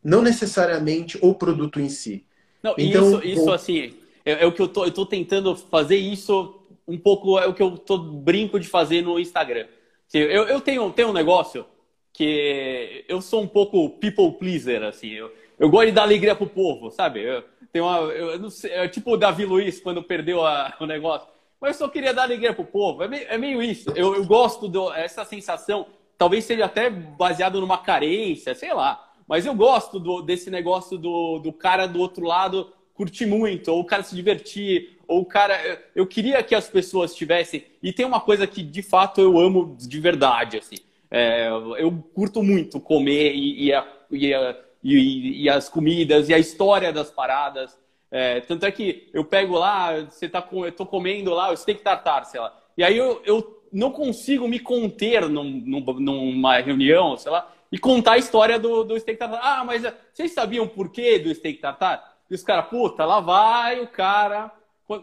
[0.04, 2.26] Não necessariamente o produto em si.
[2.62, 3.94] Não, então, isso, isso assim,
[4.26, 7.54] é, é, o que eu tô, eu tô tentando fazer isso um pouco, é o
[7.54, 9.68] que eu tô brinco de fazer no Instagram.
[10.08, 11.66] Assim, eu, eu tenho, tenho um negócio
[12.14, 16.48] que eu sou um pouco people pleaser, assim, eu, eu gosto de dar alegria pro
[16.48, 17.22] povo, sabe?
[17.24, 20.86] Eu, tem uma, eu não sei, é tipo o Davi Luiz quando perdeu a, o
[20.86, 21.28] negócio.
[21.60, 23.04] Mas eu só queria dar alegria pro povo.
[23.04, 23.90] É meio, é meio isso.
[23.96, 25.88] Eu, eu gosto dessa sensação.
[26.18, 29.12] Talvez seja até baseado numa carência, sei lá.
[29.28, 33.82] Mas eu gosto do, desse negócio do, do cara do outro lado curtir muito, ou
[33.82, 35.82] o cara se divertir, ou cara.
[35.96, 37.64] Eu queria que as pessoas tivessem.
[37.82, 40.78] E tem uma coisa que de fato eu amo de verdade, assim.
[41.10, 46.40] É, eu curto muito comer e, e, a, e a e, as comidas e a
[46.40, 47.78] história das paradas.
[48.10, 51.58] É, tanto é que eu pego lá, você tá com, eu tô comendo lá o
[51.58, 52.58] steak tartar, sei lá.
[52.78, 57.78] E aí eu, eu não consigo me conter num, num, numa reunião, sei lá, e
[57.78, 59.42] contar a história do, do steak tartar.
[59.44, 62.18] Ah, mas vocês sabiam o porquê do steak tartar?
[62.30, 64.52] E os caras, puta, lá vai o cara.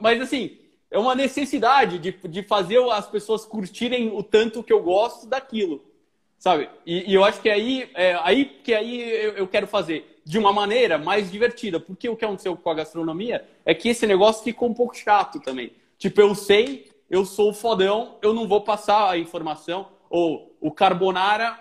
[0.00, 0.58] Mas assim,
[0.90, 5.94] é uma necessidade de, de fazer as pessoas curtirem o tanto que eu gosto daquilo
[6.44, 6.68] sabe?
[6.84, 10.38] E, e, eu acho que aí, é, aí que aí eu, eu, quero fazer de
[10.38, 14.44] uma maneira mais divertida, porque o que aconteceu com a gastronomia é que esse negócio
[14.44, 15.72] ficou um pouco chato também.
[15.96, 21.58] Tipo, eu sei, eu sou fodão, eu não vou passar a informação, ou o carbonara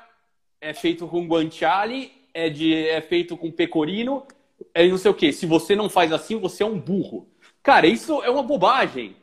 [0.59, 4.23] é feito com guanciale, é, de, é feito com pecorino,
[4.73, 5.31] é não sei o que.
[5.31, 7.25] Se você não faz assim, você é um burro.
[7.63, 9.15] Cara, isso é uma bobagem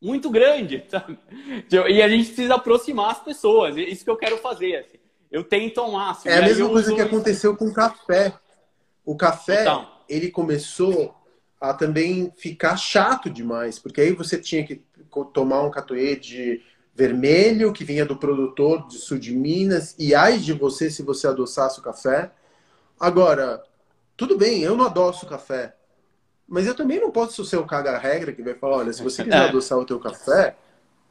[0.00, 1.18] muito grande, sabe?
[1.70, 3.76] E a gente precisa aproximar as pessoas.
[3.76, 4.76] É isso que eu quero fazer.
[4.76, 4.98] Assim.
[5.30, 6.30] Eu tento ao máximo.
[6.30, 8.32] É a mesma coisa que aconteceu com o café.
[9.04, 11.14] O café, então, ele começou
[11.60, 14.82] a também ficar chato demais, porque aí você tinha que
[15.32, 16.62] tomar um catuê de
[16.94, 21.26] vermelho que vinha do produtor de sul de Minas e ai de você se você
[21.26, 22.30] adoçasse o café.
[22.98, 23.62] Agora,
[24.16, 25.74] tudo bem, eu não adoço café,
[26.50, 29.44] mas eu também não posso ser o caga-regra que vai falar, olha, se você quiser
[29.44, 29.48] é.
[29.48, 30.56] adoçar o teu café,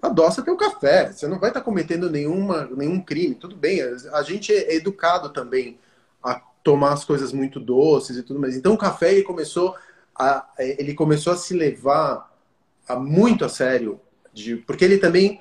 [0.02, 1.14] adoça teu café.
[1.14, 3.36] Você não vai estar cometendo nenhuma, nenhum crime.
[3.36, 5.80] Tudo bem, a gente é educado também
[6.22, 8.58] a tomar as coisas muito doces e tudo mais.
[8.58, 9.76] Então o café ele começou
[10.14, 12.30] a, ele começou a se levar
[12.86, 13.98] a muito a sério,
[14.34, 15.40] de, porque ele também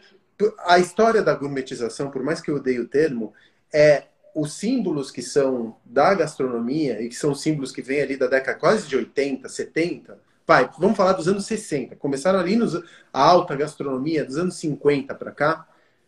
[0.65, 3.33] a história da gourmetização, por mais que eu odeie o termo,
[3.75, 4.05] é
[4.40, 8.59] os símbolos que são da gastronomia e que são símbolos que vêm ali da década
[8.59, 12.74] quase de 80, 70, pai, vamos falar dos anos 60, começaram ali nos,
[13.12, 15.66] a alta gastronomia dos anos 50 para cá,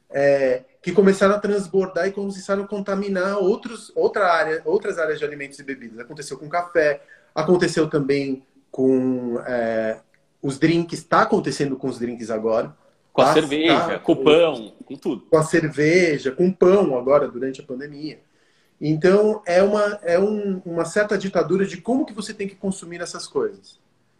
[0.08, 5.24] é, que começaram a transbordar e começaram a contaminar outros, outra área, outras áreas de
[5.24, 5.98] alimentos e bebidas.
[5.98, 7.02] Aconteceu com café,
[7.34, 9.98] aconteceu também com é,
[10.40, 12.74] os drinks, está acontecendo com os drinks agora.
[13.20, 15.22] Com tá, a cerveja, tá, com o pão, com tudo.
[15.22, 18.20] Com a cerveja, com o pão agora, durante a pandemia.
[18.80, 23.00] Então, é uma, é um, uma certa ditadura de como que você tem que consumir
[23.00, 23.78] essas coisas.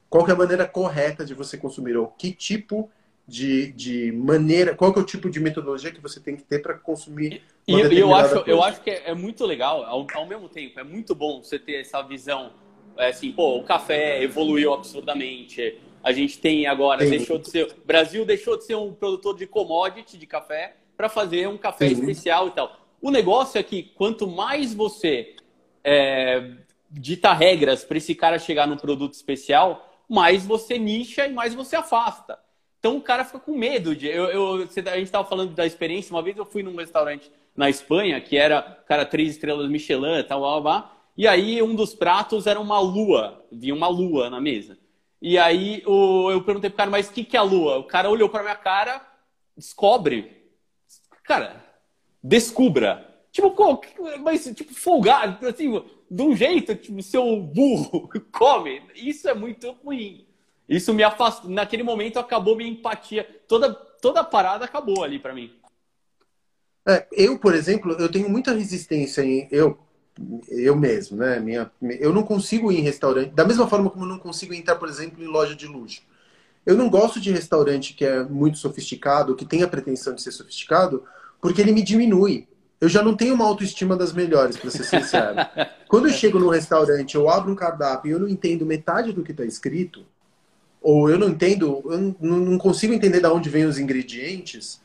[0.09, 2.91] Qual é a maneira correta de você consumir, ou que tipo
[3.31, 6.75] de, de maneira, qual é o tipo de metodologia que você tem que ter para
[6.75, 8.51] consumir e, e eu acho, coisa.
[8.51, 11.57] eu acho que é, é muito legal, ao, ao, mesmo tempo, é muito bom você
[11.57, 12.51] ter essa visão,
[12.97, 17.11] é assim, pô, o café evoluiu absurdamente, a gente tem agora, Sim.
[17.11, 21.49] deixou de ser, Brasil deixou de ser um produtor de commodity de café para fazer
[21.49, 21.95] um café Sim.
[21.95, 22.77] especial e tal.
[23.01, 25.35] O negócio é que quanto mais você
[25.85, 26.53] é,
[26.91, 31.77] dita regras para esse cara chegar num produto especial, mais você nicha e mais você
[31.77, 32.39] afasta.
[32.79, 34.09] Então o cara fica com medo de.
[34.09, 36.15] Eu, eu, a gente estava falando da experiência.
[36.15, 40.41] Uma vez eu fui num restaurante na Espanha que era, cara, três estrelas Michelin, tal,
[40.41, 44.79] blá, blá, e aí um dos pratos era uma lua, vinha uma lua na mesa.
[45.21, 47.79] E aí o, eu perguntei pro cara, mas o que, que é a lua?
[47.79, 49.07] O cara olhou pra minha cara,
[49.57, 50.45] descobre.
[51.25, 51.65] Cara,
[52.23, 53.07] descubra.
[53.31, 53.55] Tipo,
[54.21, 55.71] mas, tipo, folgado, assim,
[56.11, 58.83] de um jeito, tipo, seu burro, come.
[58.95, 60.27] Isso é muito ruim.
[60.69, 61.51] Isso me afastou.
[61.51, 63.25] Naquele momento acabou minha empatia.
[63.47, 65.53] Toda, toda a parada acabou ali para mim.
[66.89, 69.47] É, eu, por exemplo, eu tenho muita resistência em.
[69.51, 69.79] Eu,
[70.49, 71.41] eu mesmo, né?
[71.41, 74.77] Minha, eu não consigo ir em restaurante, da mesma forma como eu não consigo entrar,
[74.77, 76.03] por exemplo, em loja de luxo.
[76.65, 80.33] Eu não gosto de restaurante que é muito sofisticado, que tem a pretensão de ser
[80.33, 81.05] sofisticado,
[81.41, 82.47] porque ele me diminui.
[82.81, 85.37] Eu já não tenho uma autoestima das melhores, para ser sincero.
[85.89, 89.23] Quando eu chego num restaurante, eu abro um cardápio e eu não entendo metade do
[89.23, 90.05] que está escrito,
[90.81, 94.81] ou eu não entendo, eu não consigo entender de onde vêm os ingredientes,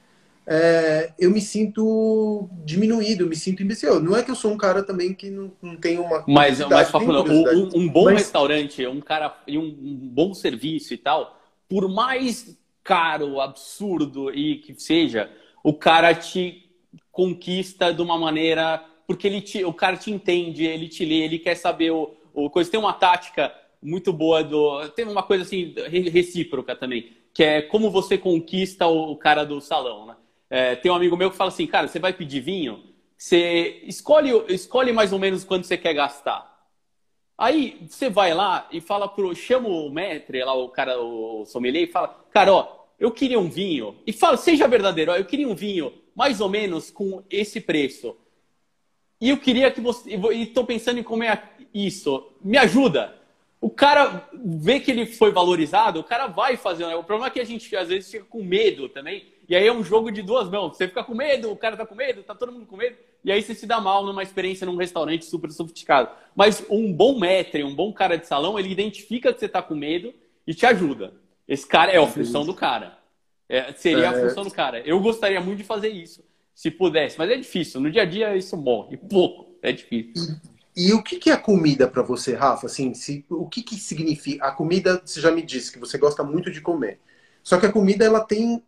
[0.48, 4.00] é, eu me sinto diminuído, eu me sinto imbecil.
[4.00, 6.24] Não é que eu sou um cara também que não, não tem uma.
[6.28, 8.18] Mas, mas um, um, bom mas...
[8.18, 14.58] restaurante, um cara e um, um bom serviço e tal, por mais caro, absurdo e
[14.58, 15.32] que seja,
[15.64, 16.70] o cara te
[17.12, 18.84] conquista de uma maneira.
[19.08, 22.50] Porque ele te, o cara te entende, ele te lê, ele quer saber o, o
[22.50, 22.70] coisa.
[22.70, 24.88] Tem uma tática muito boa do.
[24.90, 25.74] Tem uma coisa assim,
[26.12, 30.16] recíproca também, que é como você conquista o cara do salão, né?
[30.50, 32.84] É, tem um amigo meu que fala assim, cara, você vai pedir vinho,
[33.18, 36.54] você escolhe, escolhe mais ou menos quanto você quer gastar.
[37.38, 39.36] Aí você vai lá e fala pro.
[39.36, 43.50] Chama o maître, lá, o cara, o sommelier, e fala, cara, ó, eu queria um
[43.50, 43.98] vinho.
[44.08, 48.16] E fala, seja verdadeiro, ó, eu queria um vinho mais ou menos com esse preço.
[49.20, 50.10] E eu queria que você.
[50.12, 51.42] E estou pensando em comer
[51.74, 52.32] isso.
[52.42, 53.26] Me ajuda
[53.66, 56.86] o cara vê que ele foi valorizado, o cara vai fazer.
[56.86, 56.96] Né?
[56.96, 59.34] O problema é que a gente às vezes fica com medo também.
[59.48, 60.76] E aí é um jogo de duas mãos.
[60.76, 62.98] Você fica com medo, o cara tá com medo, tá todo mundo com medo.
[63.24, 66.10] E aí você se dá mal numa experiência num restaurante super sofisticado.
[66.36, 69.76] Mas um bom maître, um bom cara de salão, ele identifica que você tá com
[69.76, 70.14] medo
[70.46, 71.14] e te ajuda.
[71.48, 72.98] Esse cara é a função do cara.
[73.48, 74.28] É, seria a é.
[74.28, 74.80] função do cara.
[74.80, 77.18] Eu gostaria muito de fazer isso, se pudesse.
[77.18, 77.80] Mas é difícil.
[77.80, 78.98] No dia a dia isso morre.
[78.98, 79.56] Pouco.
[79.62, 80.36] É difícil.
[80.76, 82.66] E o que, que é comida para você, Rafa?
[82.66, 84.46] Assim, se, o que, que significa?
[84.46, 87.00] A comida, você já me disse que você gosta muito de comer.
[87.42, 88.62] Só que a comida, ela tem.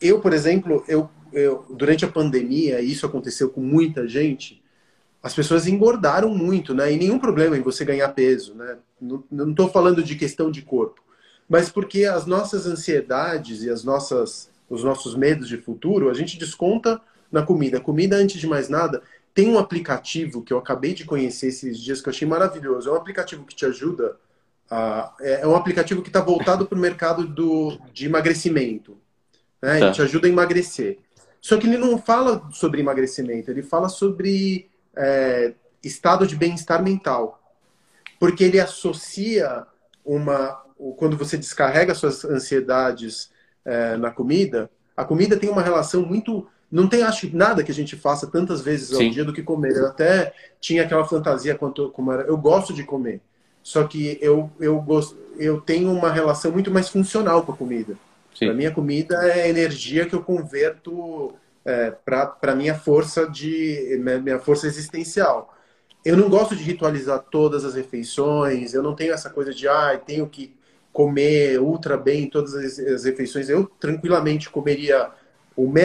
[0.00, 4.62] Eu, por exemplo, eu, eu durante a pandemia, isso aconteceu com muita gente,
[5.22, 6.92] as pessoas engordaram muito, né?
[6.92, 8.78] E nenhum problema em você ganhar peso, né?
[9.00, 11.02] Não estou falando de questão de corpo,
[11.48, 16.38] mas porque as nossas ansiedades e as nossas, os nossos medos de futuro, a gente
[16.38, 17.80] desconta na comida.
[17.80, 19.02] Comida, antes de mais nada,
[19.34, 22.88] tem um aplicativo que eu acabei de conhecer esses dias que eu achei maravilhoso.
[22.88, 24.16] É um aplicativo que te ajuda.
[24.70, 28.96] A, é, é um aplicativo que está voltado para o mercado do, de emagrecimento.
[29.62, 29.76] Né?
[29.78, 29.92] Ele tá.
[29.92, 30.98] te ajuda a emagrecer.
[31.40, 37.40] Só que ele não fala sobre emagrecimento, ele fala sobre é, estado de bem-estar mental.
[38.18, 39.66] Porque ele associa
[40.04, 40.64] uma.
[40.96, 43.30] Quando você descarrega suas ansiedades
[43.64, 47.74] é, na comida, a comida tem uma relação muito não tem, acho, nada que a
[47.74, 49.10] gente faça tantas vezes ao Sim.
[49.10, 49.74] dia do que comer.
[49.74, 52.24] Eu até tinha aquela fantasia quanto como era.
[52.24, 53.22] Eu gosto de comer.
[53.62, 57.96] Só que eu, eu, gosto, eu tenho uma relação muito mais funcional com a comida.
[58.46, 64.38] Para mim, a comida é energia que eu converto é, para minha força de minha
[64.38, 65.54] força existencial.
[66.04, 68.72] Eu não gosto de ritualizar todas as refeições.
[68.72, 70.56] Eu não tenho essa coisa de ah, tenho que
[70.92, 73.48] comer ultra bem todas as, as refeições.
[73.48, 75.10] Eu tranquilamente comeria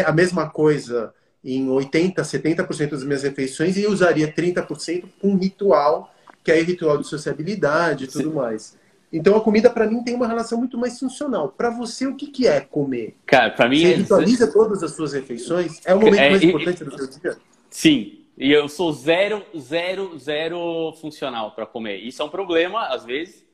[0.06, 1.14] a mesma coisa
[1.44, 6.14] em 80%, 70% das minhas refeições e usaria 30% com um ritual,
[6.44, 8.36] que é ritual de sociabilidade e tudo Sim.
[8.36, 8.78] mais.
[9.14, 11.50] Então a comida para mim tem uma relação muito mais funcional.
[11.50, 13.16] Para você, o que, que é comer?
[13.28, 13.82] Cara, para mim.
[13.82, 15.80] Você ritualiza todas as suas refeições?
[15.86, 17.38] É o momento é, mais é, importante do seu dia?
[17.70, 18.20] Sim.
[18.36, 21.98] E eu sou zero, zero, zero funcional para comer.
[21.98, 23.46] Isso é um problema, às vezes,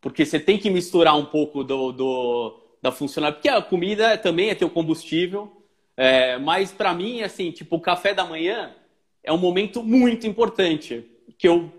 [0.00, 3.32] porque você tem que misturar um pouco do, do da funcional.
[3.32, 5.50] Porque a comida também é teu combustível.
[5.96, 8.70] É, mas para mim, assim, tipo, o café da manhã
[9.24, 11.04] é um momento muito importante.
[11.36, 11.72] Que eu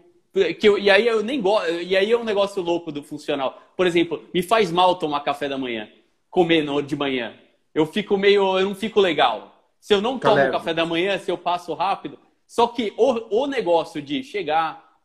[0.60, 1.70] que eu, e aí eu nem gosto.
[1.72, 3.62] E aí é um negócio louco do funcional.
[3.76, 5.90] Por exemplo, me faz mal tomar café da manhã,
[6.30, 7.34] comer no, de manhã.
[7.74, 8.58] Eu fico meio.
[8.60, 9.56] Eu não fico legal.
[9.80, 10.52] Se eu não tomo Caleb.
[10.52, 12.20] café da manhã, se eu passo rápido.
[12.46, 15.00] Só que o, o negócio de chegar,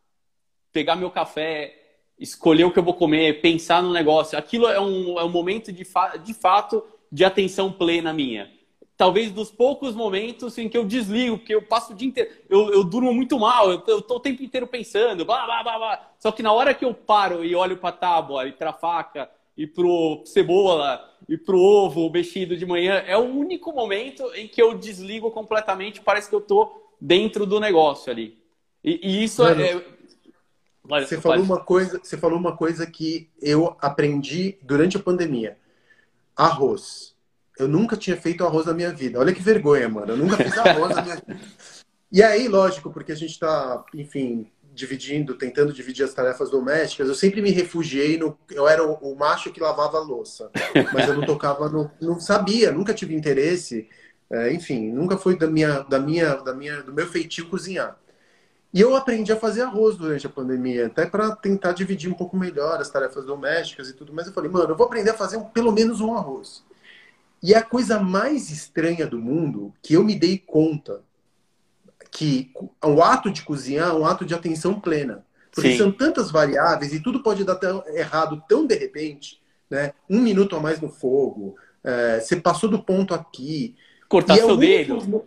[0.73, 1.75] pegar meu café,
[2.19, 5.71] escolher o que eu vou comer, pensar no negócio, aquilo é um, é um momento
[5.71, 8.51] de, fa de fato de atenção plena minha
[8.97, 12.73] talvez dos poucos momentos em que eu desligo, porque eu passo o dia inteiro, eu,
[12.73, 16.11] eu durmo muito mal, eu, eu tô o tempo inteiro pensando, blá, blá, blá, blá.
[16.19, 18.75] Só que na hora que eu paro e olho para a tábua, e para a
[18.75, 24.47] faca, e pro cebola, e pro ovo mexido de manhã, é o único momento em
[24.47, 28.39] que eu desligo completamente, parece que eu tô dentro do negócio ali.
[28.83, 29.95] E, e isso Mano, é...
[31.01, 35.57] Você falou, uma coisa, você falou uma coisa que eu aprendi durante a pandemia.
[36.37, 37.14] Arroz
[37.59, 39.19] eu nunca tinha feito arroz na minha vida.
[39.19, 40.13] Olha que vergonha, mano.
[40.13, 41.41] Eu nunca fiz arroz na minha vida.
[42.11, 47.15] E aí, lógico, porque a gente está, enfim, dividindo, tentando dividir as tarefas domésticas, eu
[47.15, 48.37] sempre me refugiei no.
[48.51, 50.51] Eu era o, o macho que lavava a louça,
[50.93, 53.89] mas eu não tocava, no, não sabia, nunca tive interesse.
[54.31, 57.97] É, enfim, nunca foi da minha, da minha, da minha, do meu feitio cozinhar.
[58.73, 62.37] E eu aprendi a fazer arroz durante a pandemia, até para tentar dividir um pouco
[62.37, 64.13] melhor as tarefas domésticas e tudo.
[64.13, 66.65] Mas eu falei, mano, eu vou aprender a fazer um, pelo menos um arroz.
[67.45, 71.03] E a coisa mais estranha do mundo que eu me dei conta
[72.11, 72.51] que
[72.83, 75.27] o ato de cozinhar é um ato de atenção plena.
[75.53, 75.77] Porque Sim.
[75.77, 79.93] são tantas variáveis e tudo pode dar tão errado tão de repente, né?
[80.09, 81.55] Um minuto a mais no fogo,
[81.85, 83.77] é, você passou do ponto aqui.
[84.09, 85.27] Cortar é seu dedo.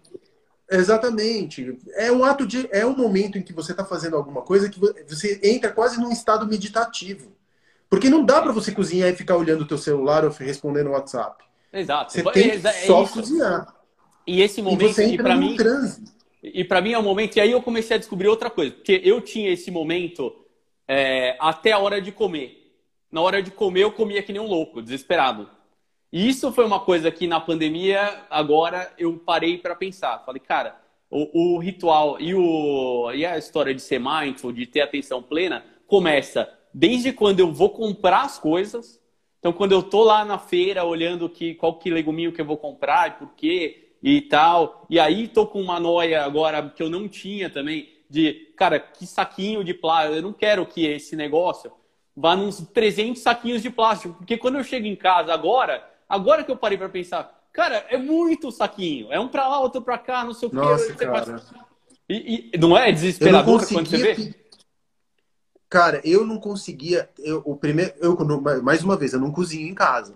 [0.71, 1.77] Exatamente.
[1.93, 2.67] É um ato de.
[2.71, 6.11] É um momento em que você está fazendo alguma coisa que você entra quase num
[6.11, 7.37] estado meditativo.
[7.87, 10.93] Porque não dá para você cozinhar e ficar olhando o teu celular ou respondendo o
[10.93, 11.46] WhatsApp.
[11.71, 12.13] Exato.
[12.13, 13.13] Você tem é, só isso.
[13.13, 13.75] cozinhar.
[14.25, 15.55] E esse momento, e, para mim,
[16.43, 17.37] e para mim é um momento.
[17.37, 20.35] E aí eu comecei a descobrir outra coisa, porque eu tinha esse momento
[20.87, 22.75] é, até a hora de comer.
[23.11, 25.49] Na hora de comer eu comia que nem um louco, desesperado.
[26.11, 30.23] E isso foi uma coisa que na pandemia agora eu parei para pensar.
[30.25, 34.81] Falei, cara, o, o, ritual e, o, e a história de ser mindful, de ter
[34.81, 38.99] atenção plena, começa desde quando eu vou comprar as coisas
[39.39, 42.57] então, quando eu tô lá na feira olhando que, qual que leguminho que eu vou
[42.57, 46.89] comprar e por quê e tal, e aí tô com uma noia agora que eu
[46.89, 51.71] não tinha também, de, cara, que saquinho de plástico, eu não quero que esse negócio
[52.15, 56.51] vá nos 300 saquinhos de plástico, porque quando eu chego em casa agora, agora que
[56.51, 60.23] eu parei para pensar, cara, é muito saquinho, é um para lá, outro para cá,
[60.23, 60.57] não sei o quê.
[60.57, 61.41] Nossa, cara.
[62.09, 64.35] E, e, não é desesperador quando você vê?
[65.69, 67.09] Cara, eu não conseguia.
[67.19, 68.17] Eu, o primeiro, eu,
[68.61, 70.15] mais uma vez, eu não cozinho em casa.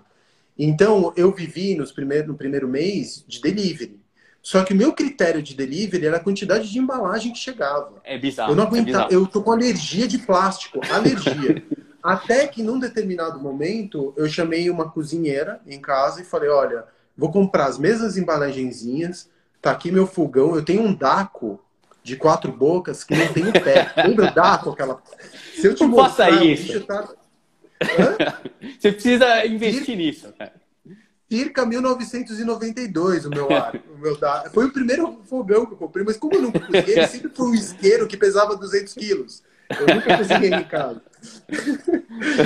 [0.57, 3.99] Então, eu vivi nos primeiro, no primeiro mês de delivery.
[4.41, 8.01] Só que o meu critério de delivery era a quantidade de embalagem que chegava.
[8.03, 8.51] É bizarro.
[8.51, 9.11] Eu não aguentava.
[9.11, 10.79] É eu tô com alergia de plástico.
[10.89, 11.63] Alergia.
[12.01, 16.85] Até que num determinado momento eu chamei uma cozinheira em casa e falei: olha,
[17.15, 19.29] vou comprar as mesmas embalagenzinhas.
[19.61, 20.55] Tá aqui meu fogão.
[20.55, 21.59] Eu tenho um daco
[22.03, 23.91] de quatro bocas que não tem o pé.
[23.97, 25.01] Lembra o daco aquela
[25.61, 26.81] se eu te não faça isso.
[26.81, 27.07] Tá...
[28.79, 30.53] Você precisa investir Circa, nisso, cara.
[31.29, 33.75] Circa 1992, o meu ar.
[33.93, 34.49] o meu da...
[34.51, 37.47] Foi o primeiro fogão que eu comprei, mas como eu nunca cozinhei, ele sempre foi
[37.47, 39.43] um isqueiro que pesava 200 quilos.
[39.69, 41.01] Eu nunca cozinhei em casa.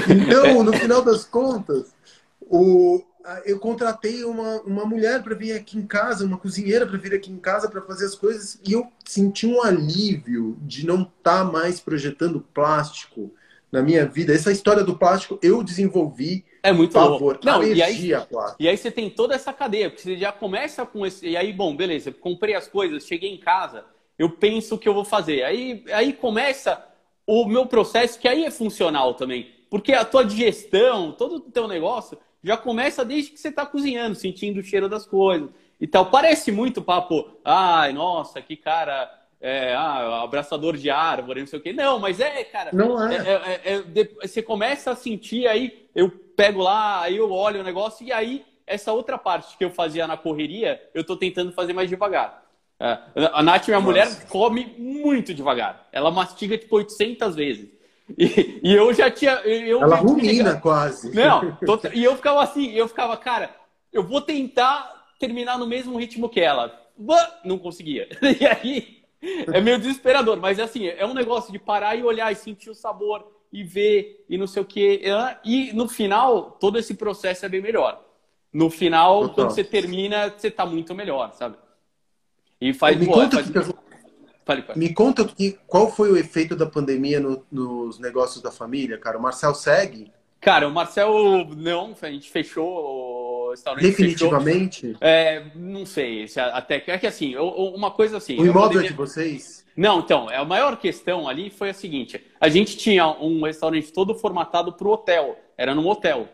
[0.09, 1.95] então, no final das contas,
[2.41, 3.01] o,
[3.45, 7.31] eu contratei uma, uma mulher para vir aqui em casa, uma cozinheira para vir aqui
[7.31, 11.43] em casa para fazer as coisas, e eu senti um alívio de não estar tá
[11.43, 13.33] mais projetando plástico
[13.71, 14.33] na minha vida.
[14.33, 16.45] Essa história do plástico eu desenvolvi.
[16.63, 18.11] É muito favor, Não, e aí,
[18.59, 21.27] e aí você tem toda essa cadeia, porque você já começa com esse.
[21.27, 23.85] E aí, bom, beleza, comprei as coisas, cheguei em casa,
[24.17, 25.43] eu penso o que eu vou fazer.
[25.43, 26.83] Aí, aí começa
[27.27, 29.51] o meu processo, que aí é funcional também.
[29.69, 34.15] Porque a tua digestão, todo o teu negócio, já começa desde que você está cozinhando,
[34.15, 35.49] sentindo o cheiro das coisas
[35.81, 36.05] e tal.
[36.05, 41.61] Parece muito papo, ai, nossa, que cara, é, ah, abraçador de árvore, não sei o
[41.61, 41.73] quê.
[41.73, 42.69] Não, mas é, cara.
[42.71, 43.15] Não é.
[43.15, 47.63] é, é, é você começa a sentir aí, eu pego lá, aí eu olho o
[47.63, 51.73] negócio e aí essa outra parte que eu fazia na correria, eu estou tentando fazer
[51.73, 52.43] mais devagar.
[52.79, 52.99] É,
[53.33, 53.89] a Nath, minha Nossa.
[53.89, 55.87] mulher, come muito devagar.
[55.91, 57.69] Ela mastiga tipo 800 vezes.
[58.17, 59.33] E, e eu já tinha.
[59.43, 61.13] Eu Ela rumina quase.
[61.13, 63.55] Não, tô, e eu ficava assim, eu ficava, cara,
[63.91, 66.81] eu vou tentar terminar no mesmo ritmo que ela.
[67.43, 68.07] Não conseguia.
[68.21, 68.95] E aí
[69.51, 72.75] é meio desesperador, mas assim, é um negócio de parar e olhar e sentir o
[72.75, 75.01] sabor e ver e não sei o que.
[75.43, 78.01] E no final, todo esse processo é bem melhor.
[78.53, 79.35] No final, Total.
[79.35, 81.57] quando você termina, você tá muito melhor, sabe?
[82.61, 82.97] E faz.
[82.97, 83.51] Me faz...
[84.45, 88.95] Fale, Me conta que, qual foi o efeito da pandemia no, nos negócios da família,
[88.95, 89.17] cara.
[89.17, 90.11] O Marcel segue?
[90.39, 93.81] Cara, o Marcel não, a gente fechou o restaurante.
[93.81, 94.81] Definitivamente?
[94.81, 94.97] Fechou.
[95.01, 98.39] É, não sei, até é que assim, uma coisa assim.
[98.39, 98.89] O imóvel poderia...
[98.89, 99.65] de vocês?
[99.75, 104.13] Não, então, a maior questão ali foi a seguinte: a gente tinha um restaurante todo
[104.13, 106.29] formatado para o hotel, era num hotel,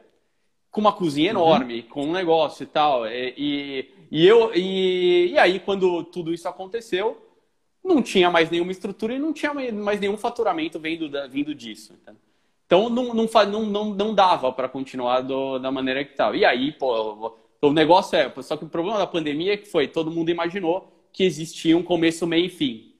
[0.70, 1.40] com uma cozinha uhum.
[1.40, 3.08] enorme, com um negócio e tal.
[3.08, 7.31] E, e eu e, e aí, quando tudo isso aconteceu,
[7.84, 11.94] não tinha mais nenhuma estrutura e não tinha mais nenhum faturamento vindo, vindo disso.
[11.94, 12.22] Entendeu?
[12.66, 16.38] Então não, não, não, não, dava para continuar do, da maneira que estava.
[16.38, 18.32] E aí, pô, o negócio é.
[18.42, 21.84] Só que o problema da pandemia é que foi, todo mundo imaginou que existia um
[21.84, 22.94] começo, meio e fim.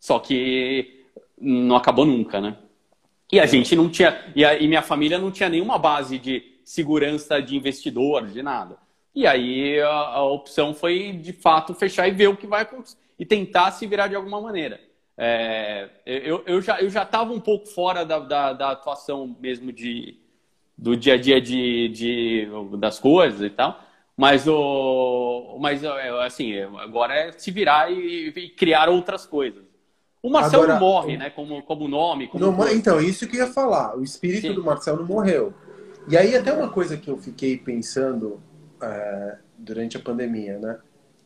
[0.00, 1.04] Só que
[1.38, 2.56] não acabou nunca, né?
[3.30, 4.32] E a gente não tinha.
[4.34, 8.78] E, a, e minha família não tinha nenhuma base de segurança de investidor, de nada.
[9.16, 12.98] E aí a, a opção foi, de fato, fechar e ver o que vai acontecer.
[13.18, 14.78] E tentar se virar de alguma maneira.
[15.16, 19.72] É, eu, eu já eu já estava um pouco fora da, da, da, atuação mesmo
[19.72, 20.18] de
[20.76, 22.48] do dia a dia de, de
[22.78, 23.80] das coisas e tal,
[24.14, 29.64] mas o mas é, assim agora é se virar e, e criar outras coisas.
[30.22, 31.30] O Marcel agora, não morre, né?
[31.30, 32.28] Como como nome.
[32.28, 33.96] Como não, então isso que eu ia falar.
[33.96, 34.52] O espírito Sim.
[34.52, 35.54] do Marcel não morreu.
[36.06, 38.42] E aí até uma coisa que eu fiquei pensando
[38.80, 40.78] é, durante a pandemia, né?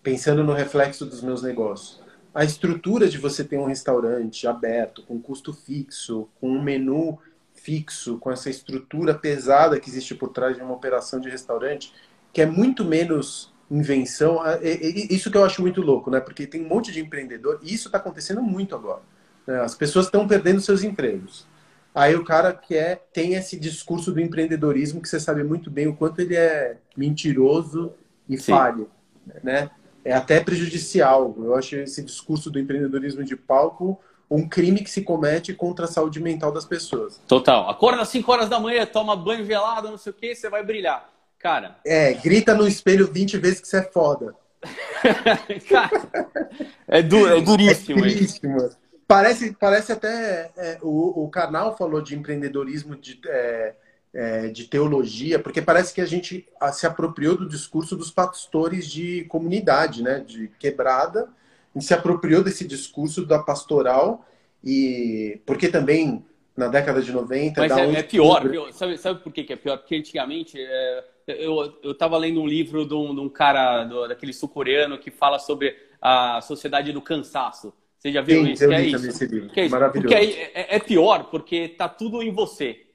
[0.03, 2.01] Pensando no reflexo dos meus negócios
[2.35, 7.19] a estrutura de você ter um restaurante aberto, com custo fixo, com um menu
[7.55, 11.93] fixo, com essa estrutura pesada que existe por trás de uma operação de restaurante,
[12.33, 14.41] que é muito menos invenção.
[14.63, 16.21] Isso que eu acho muito louco, né?
[16.21, 19.03] Porque tem um monte de empreendedor, e isso está acontecendo muito agora.
[19.47, 19.61] Né?
[19.61, 21.47] As pessoas estão perdendo seus empregos.
[21.95, 25.89] Aí o cara que é, tem esse discurso do empreendedorismo que você sabe muito bem
[25.89, 27.93] o quanto ele é mentiroso
[28.29, 28.53] e Sim.
[28.53, 28.91] falho,
[29.43, 29.71] né?
[30.05, 31.35] é até prejudicial.
[31.39, 35.89] Eu acho esse discurso do empreendedorismo de palco um crime que se comete contra a
[35.89, 37.21] saúde mental das pessoas.
[37.27, 37.69] Total.
[37.69, 40.63] Acorda às 5 horas da manhã, toma banho gelado, não sei o que, você vai
[40.63, 41.11] brilhar.
[41.37, 41.77] Cara.
[41.85, 44.35] É, grita no espelho 20 vezes que você é foda.
[45.69, 45.91] Cara,
[46.87, 47.99] é, du é duríssimo.
[47.99, 48.71] É duríssimo.
[49.11, 50.53] Parece, parece até.
[50.57, 53.21] É, o, o canal falou de empreendedorismo de.
[53.27, 53.75] É,
[54.13, 59.25] é, de teologia, porque parece que a gente se apropriou do discurso dos pastores de
[59.27, 61.29] comunidade, né, de quebrada,
[61.73, 64.27] a gente se apropriou desse discurso da pastoral
[64.65, 66.25] e porque também
[66.57, 69.79] na década de 90 mas é, é, pior, pior, Sabe, sabe por que é pior
[69.79, 74.09] porque antigamente é, eu eu estava lendo um livro de um, de um cara do,
[74.09, 78.65] daquele sul-coreano que fala sobre a sociedade do cansaço você já viu Sim, isso?
[78.65, 79.29] Eu que é isso?
[79.29, 79.73] Que é isso?
[79.73, 80.09] Maravilhoso.
[80.09, 82.91] Porque é, é pior porque tá tudo em você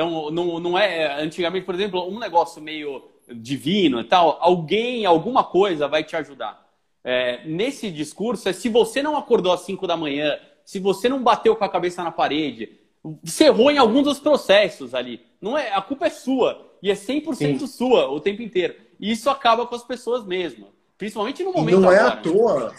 [0.00, 1.22] então, não, não é.
[1.22, 6.66] Antigamente, por exemplo, um negócio meio divino e tal, alguém, alguma coisa vai te ajudar.
[7.04, 11.22] É, nesse discurso, é se você não acordou às 5 da manhã, se você não
[11.22, 12.80] bateu com a cabeça na parede,
[13.22, 15.20] você errou em algum dos processos ali.
[15.38, 16.70] Não é, a culpa é sua.
[16.82, 17.66] E é 100% Sim.
[17.66, 18.74] sua o tempo inteiro.
[18.98, 20.68] E isso acaba com as pessoas mesmo.
[20.96, 22.14] Principalmente no momento e não é agora.
[22.14, 22.74] é à toa.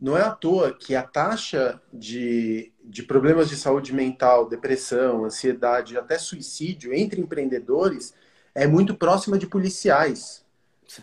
[0.00, 5.96] Não é à toa que a taxa de de problemas de saúde mental, depressão, ansiedade,
[5.96, 8.12] até suicídio entre empreendedores
[8.52, 10.44] é muito próxima de policiais.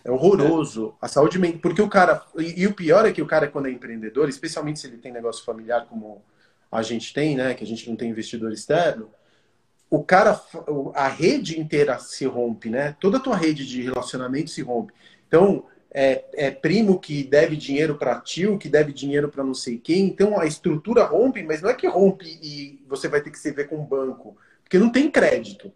[0.03, 0.93] É horroroso.
[1.01, 1.61] A saúde mental.
[1.61, 2.21] Porque o cara.
[2.37, 5.13] E, e, o pior é que o cara, quando é empreendedor, especialmente se ele tem
[5.13, 6.21] negócio familiar, como
[6.69, 7.53] a gente tem, né?
[7.53, 9.09] Que a gente não tem investidor externo,
[9.89, 10.41] o cara.
[10.93, 12.97] A rede inteira se rompe, né?
[12.99, 14.93] Toda a tua rede de relacionamento se rompe.
[15.25, 19.77] Então, é, é primo que deve dinheiro para tio, que deve dinheiro para não sei
[19.77, 20.05] quem.
[20.05, 23.51] Então a estrutura rompe, mas não é que rompe e você vai ter que se
[23.51, 25.71] ver com o banco, porque não tem crédito.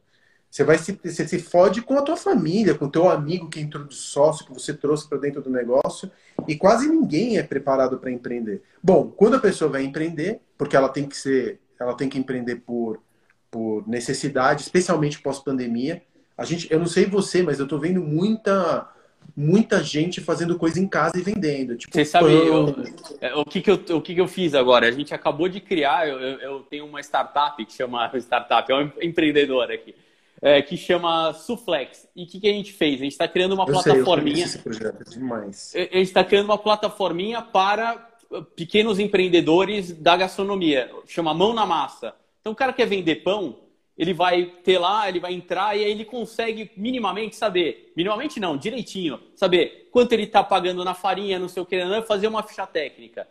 [0.49, 3.62] Você vai se, você se fode com a tua família, com o teu amigo que
[3.62, 6.12] entrou de sócio, que você trouxe para dentro do negócio,
[6.45, 8.62] e quase ninguém é preparado para empreender.
[8.84, 12.57] Bom, quando a pessoa vai empreender, porque ela tem que ser, ela tem que empreender
[12.57, 13.01] por,
[13.49, 16.01] por necessidade, especialmente pós-pandemia.
[16.38, 18.89] A gente, eu não sei você, mas eu estou vendo muita
[19.36, 21.78] muita gente fazendo coisa em casa e vendendo.
[21.78, 22.76] Tipo, Você sabe eu,
[23.19, 24.88] é, o, que, que, eu, o que, que eu fiz agora?
[24.88, 28.91] A gente acabou de criar, eu, eu tenho uma startup que chama startup, é um
[29.01, 29.95] empreendedor aqui.
[30.41, 32.07] é, que chama Suflex.
[32.15, 32.95] E o que, que, a gente fez?
[32.95, 34.36] A gente está criando uma eu plataforminha.
[34.36, 35.74] Sei, esse projeto, é demais.
[35.76, 38.09] A gente está criando uma plataforminha para
[38.55, 40.89] pequenos empreendedores da gastronomia.
[41.07, 42.13] Chama Mão na Massa.
[42.39, 43.57] Então, o cara quer vender pão,
[44.02, 48.58] ele vai ter lá, ele vai entrar e aí ele consegue minimamente saber, minimamente não,
[48.58, 52.66] direitinho, saber quanto ele está pagando na farinha, não sei o que, fazer uma ficha
[52.66, 53.28] técnica,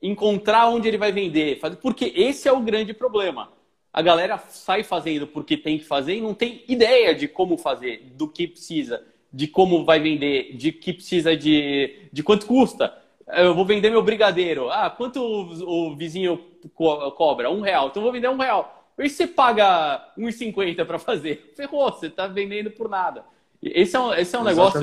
[0.00, 3.52] encontrar onde ele vai vender, fazer, porque esse é o grande problema.
[3.92, 8.10] A galera sai fazendo porque tem que fazer e não tem ideia de como fazer,
[8.14, 12.96] do que precisa, de como vai vender, de que precisa de, de quanto custa.
[13.28, 14.70] Eu vou vender meu brigadeiro.
[14.70, 16.38] Ah, quanto o, o vizinho
[16.74, 17.50] co cobra?
[17.50, 17.88] Um real.
[17.88, 18.83] Então eu vou vender um real.
[18.98, 21.52] E você paga 1,50 para fazer?
[21.56, 23.24] Ferrou, você está vendendo por nada.
[23.62, 24.80] Esse é um, esse é um negócio.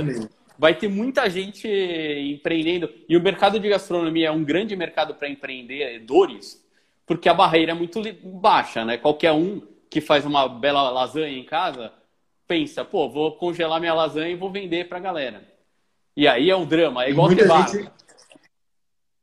[0.57, 2.89] Vai ter muita gente empreendendo.
[3.07, 6.64] E o mercado de gastronomia é um grande mercado para empreendedores,
[7.05, 8.97] porque a barreira é muito baixa, né?
[8.97, 11.91] Qualquer um que faz uma bela lasanha em casa
[12.47, 15.41] pensa, pô, vou congelar minha lasanha e vou vender para a galera.
[16.16, 17.68] E aí é um drama, é igual ter bar.
[17.70, 17.89] Gente...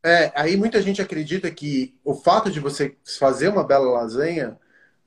[0.04, 4.58] É, aí muita gente acredita que o fato de você fazer uma bela lasanha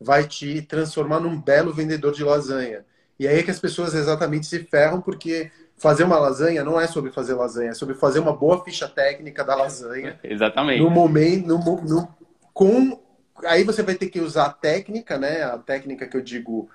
[0.02, 2.84] vai te transformar num belo vendedor de lasanha.
[3.20, 6.88] E aí é que as pessoas exatamente se ferram, porque fazer uma lasanha não é
[6.88, 10.20] sobre fazer lasanha, é sobre fazer uma boa ficha técnica da lasanha.
[10.24, 10.82] Exatamente.
[10.82, 12.08] No momento, no, no,
[12.54, 13.00] com
[13.46, 15.44] aí você vai ter que usar a técnica, né?
[15.44, 16.70] A técnica que eu digo,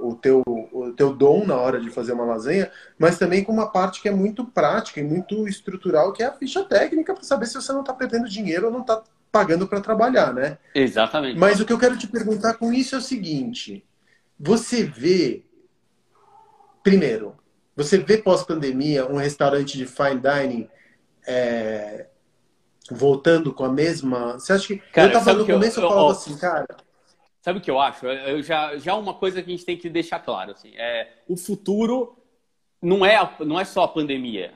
[0.00, 3.70] o, teu, o teu dom na hora de fazer uma lasanha, mas também com uma
[3.70, 7.46] parte que é muito prática e muito estrutural, que é a ficha técnica, para saber
[7.46, 9.02] se você não está perdendo dinheiro ou não está
[9.34, 10.58] pagando para trabalhar, né?
[10.72, 11.36] Exatamente.
[11.36, 13.84] Mas o que eu quero te perguntar com isso é o seguinte:
[14.38, 15.44] você vê,
[16.84, 17.36] primeiro,
[17.74, 20.70] você vê pós-pandemia um restaurante de fine dining
[21.26, 22.06] é,
[22.88, 24.34] voltando com a mesma.
[24.34, 24.76] Você acha que.
[24.76, 26.68] Cara, eu tava no começo, eu, eu falava assim, cara.
[27.42, 28.06] Sabe o que eu acho?
[28.06, 31.36] Eu já, já uma coisa que a gente tem que deixar claro, assim, é o
[31.36, 32.16] futuro
[32.80, 34.54] não é, não é só a pandemia.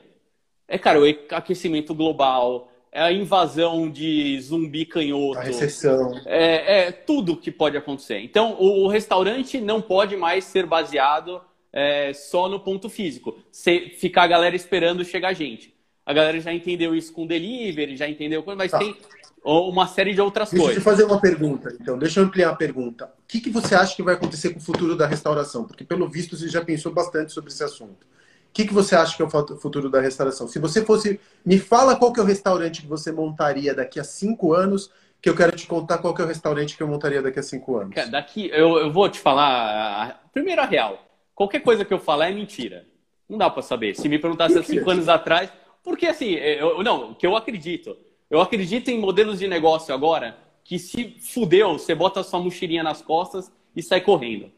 [0.67, 5.39] É, cara, o aquecimento global, é a invasão de zumbi canhoto.
[5.39, 6.19] A recessão.
[6.25, 8.19] É, é tudo que pode acontecer.
[8.19, 13.37] Então, o, o restaurante não pode mais ser baseado é, só no ponto físico.
[13.51, 15.73] Se, ficar a galera esperando chegar gente.
[16.05, 18.79] A galera já entendeu isso com delivery, já entendeu, mas tá.
[18.79, 18.95] tem
[19.43, 20.83] uma série de outras deixa coisas.
[20.83, 21.99] Deixa eu fazer uma pergunta, então.
[21.99, 23.05] Deixa eu ampliar a pergunta.
[23.05, 25.65] O que, que você acha que vai acontecer com o futuro da restauração?
[25.65, 28.07] Porque, pelo visto, você já pensou bastante sobre esse assunto.
[28.49, 30.47] O que, que você acha que é o futuro da restauração?
[30.47, 31.19] Se você fosse.
[31.45, 34.91] Me fala qual que é o restaurante que você montaria daqui a cinco anos,
[35.21, 37.43] que eu quero te contar qual que é o restaurante que eu montaria daqui a
[37.43, 37.95] cinco anos.
[38.09, 40.27] Daqui, eu, eu vou te falar.
[40.33, 40.99] Primeiro, a real.
[41.35, 42.85] Qualquer coisa que eu falar é mentira.
[43.29, 43.95] Não dá para saber.
[43.95, 45.51] Se me perguntasse há cinco anos atrás.
[45.83, 47.95] Porque, assim, eu, não, o que eu acredito.
[48.29, 52.83] Eu acredito em modelos de negócio agora que se fudeu, você bota a sua mochilinha
[52.83, 54.51] nas costas e sai correndo.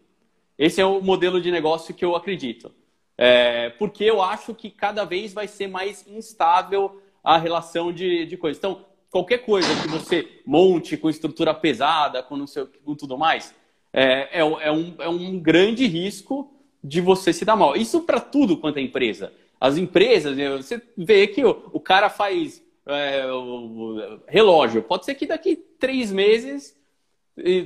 [0.58, 2.72] Esse é o modelo de negócio que eu acredito.
[3.24, 8.36] É, porque eu acho que cada vez vai ser mais instável a relação de, de
[8.36, 8.58] coisas.
[8.58, 13.54] Então, qualquer coisa que você monte com estrutura pesada, com, não sei, com tudo mais,
[13.94, 16.52] é, é, é, um, é um grande risco
[16.84, 17.76] de você se dar mal.
[17.76, 19.32] Isso para tudo quanto é empresa.
[19.60, 24.82] As empresas, né, você vê que o, o cara faz é, o relógio.
[24.82, 26.76] Pode ser que daqui três meses,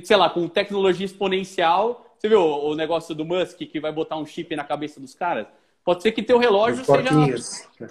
[0.04, 4.26] sei lá, com tecnologia exponencial, você viu o negócio do Musk que vai botar um
[4.26, 5.46] chip na cabeça dos caras?
[5.84, 7.10] Pode ser que teu relógio seja.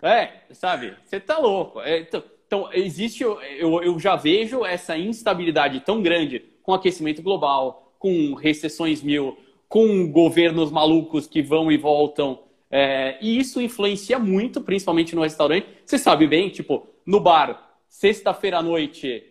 [0.03, 0.95] É, sabe?
[1.05, 1.80] Você tá louco.
[1.80, 3.23] É, então, então, existe.
[3.23, 3.39] Eu,
[3.84, 10.71] eu já vejo essa instabilidade tão grande com aquecimento global, com recessões mil, com governos
[10.71, 12.39] malucos que vão e voltam.
[12.69, 15.67] É, e isso influencia muito, principalmente no restaurante.
[15.86, 19.23] Você sabe bem, tipo, no bar, sexta-feira à noite,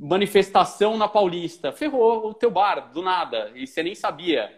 [0.00, 4.50] manifestação na Paulista, ferrou o teu bar, do nada, e você nem sabia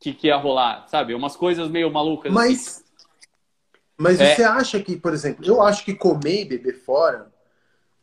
[0.00, 1.14] que, que ia rolar, sabe?
[1.14, 2.32] Umas coisas meio malucas.
[2.32, 2.84] Mas, assim.
[3.98, 4.34] mas é...
[4.34, 7.30] você acha que, por exemplo, eu acho que comer e beber fora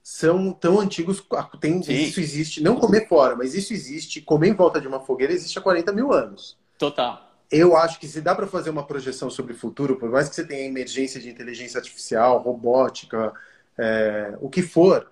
[0.04, 1.26] são tão antigos,
[1.60, 5.34] tem, isso existe, não comer fora, mas isso existe, comer em volta de uma fogueira
[5.34, 6.58] existe há 40 mil anos.
[6.78, 7.32] Total.
[7.50, 10.36] Eu acho que se dá para fazer uma projeção sobre o futuro, por mais que
[10.36, 13.34] você tenha emergência de inteligência artificial, robótica,
[13.78, 15.08] é, o que for,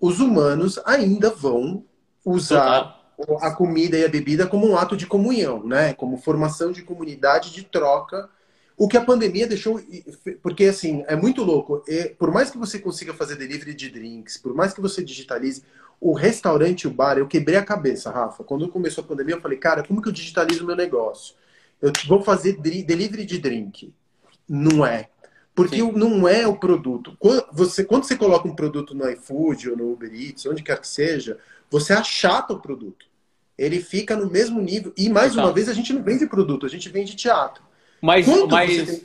[0.00, 1.84] os humanos ainda vão
[2.24, 2.96] usar
[3.40, 5.92] a comida e a bebida como um ato de comunhão, né?
[5.94, 8.28] Como formação de comunidade, de troca.
[8.76, 9.80] O que a pandemia deixou.
[10.40, 11.82] Porque, assim, é muito louco.
[12.16, 15.64] Por mais que você consiga fazer delivery de drinks, por mais que você digitalize,
[16.00, 18.44] o restaurante o bar, eu quebrei a cabeça, Rafa.
[18.44, 21.34] Quando começou a pandemia, eu falei, cara, como que eu digitalizo o meu negócio?
[21.82, 23.92] Eu vou fazer delivery de drink.
[24.48, 25.08] Não é.
[25.58, 25.90] Porque Sim.
[25.90, 27.16] não é o produto.
[27.18, 30.80] Quando você, quando você coloca um produto no iFood ou no Uber Eats, onde quer
[30.80, 31.36] que seja,
[31.68, 33.06] você achata o produto.
[33.58, 34.92] ele fica no mesmo nível.
[34.96, 37.60] E mais uma vez, a gente não vende produto, a gente vende teatro.
[38.00, 39.02] Mas, mas, tem...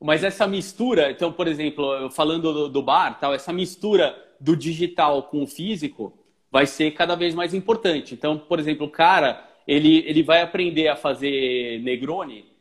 [0.00, 5.24] mas essa mistura, então, por exemplo, falando do, do bar, tal, essa mistura do digital
[5.24, 6.16] com o físico
[6.52, 8.14] vai ser cada vez mais importante.
[8.14, 12.53] Então, por exemplo, o cara, ele, ele vai aprender a fazer Negroni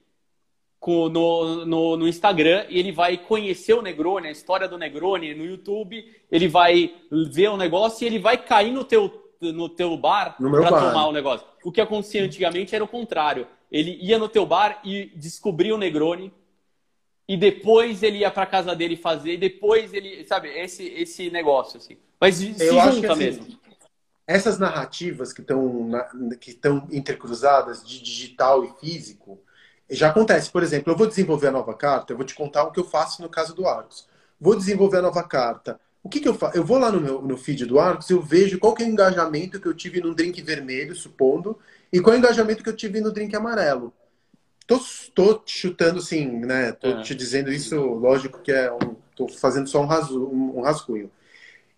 [0.83, 5.33] com, no, no, no, Instagram e ele vai conhecer o Negroni, a história do Negroni
[5.33, 6.93] no YouTube, ele vai
[7.31, 11.13] ver o negócio e ele vai cair no teu no teu bar para tomar o
[11.13, 11.47] negócio.
[11.63, 13.47] O que acontecia antigamente era o contrário.
[13.71, 16.33] Ele ia no teu bar e descobria o Negroni
[17.29, 21.77] e depois ele ia para casa dele fazer, e depois ele, sabe, esse esse negócio
[21.77, 21.97] assim.
[22.19, 23.47] Mas se Eu junta assim, mesmo.
[24.27, 25.89] Essas narrativas que estão
[26.41, 29.39] que estão intercruzadas de digital e físico,
[29.93, 30.51] já acontece.
[30.51, 32.85] Por exemplo, eu vou desenvolver a nova carta, eu vou te contar o que eu
[32.85, 34.07] faço no caso do Arcos.
[34.39, 36.57] Vou desenvolver a nova carta o que, que eu faço?
[36.57, 38.89] Eu vou lá no meu no feed do Arcos, eu vejo qual que é o
[38.89, 41.57] engajamento que eu tive no drink vermelho, supondo,
[41.91, 43.93] e qual é o engajamento que eu tive no drink amarelo.
[44.67, 44.79] Tô,
[45.15, 46.73] tô chutando assim, né?
[46.73, 47.01] Tô é.
[47.01, 51.09] te dizendo isso, lógico que é um, tô fazendo só um, raso, um, um rascunho.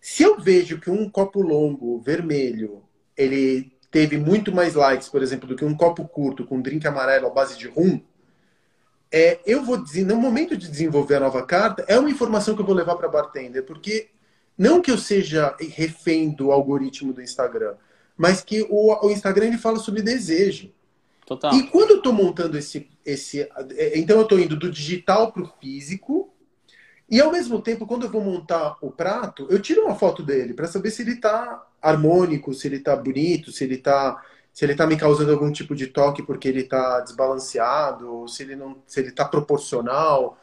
[0.00, 2.82] Se eu vejo que um copo longo, vermelho,
[3.16, 6.86] ele teve muito mais likes, por exemplo, do que um copo curto com um drink
[6.86, 7.98] amarelo à base de rum,
[9.10, 12.60] é, eu vou dizer, no momento de desenvolver a nova carta, é uma informação que
[12.60, 14.10] eu vou levar para bartender, porque
[14.58, 17.76] não que eu seja refém do algoritmo do Instagram,
[18.18, 20.70] mas que o, o Instagram ele fala sobre desejo.
[21.24, 21.54] Total.
[21.54, 23.48] E quando eu estou montando esse, esse.
[23.94, 26.34] Então eu estou indo do digital para o físico.
[27.08, 30.52] E ao mesmo tempo, quando eu vou montar o prato, eu tiro uma foto dele
[30.52, 34.22] para saber se ele está harmônico, se ele está bonito, se ele está
[34.52, 38.56] se ele está me causando algum tipo de toque porque ele está desbalanceado, se ele
[38.56, 40.38] não, se ele está proporcional.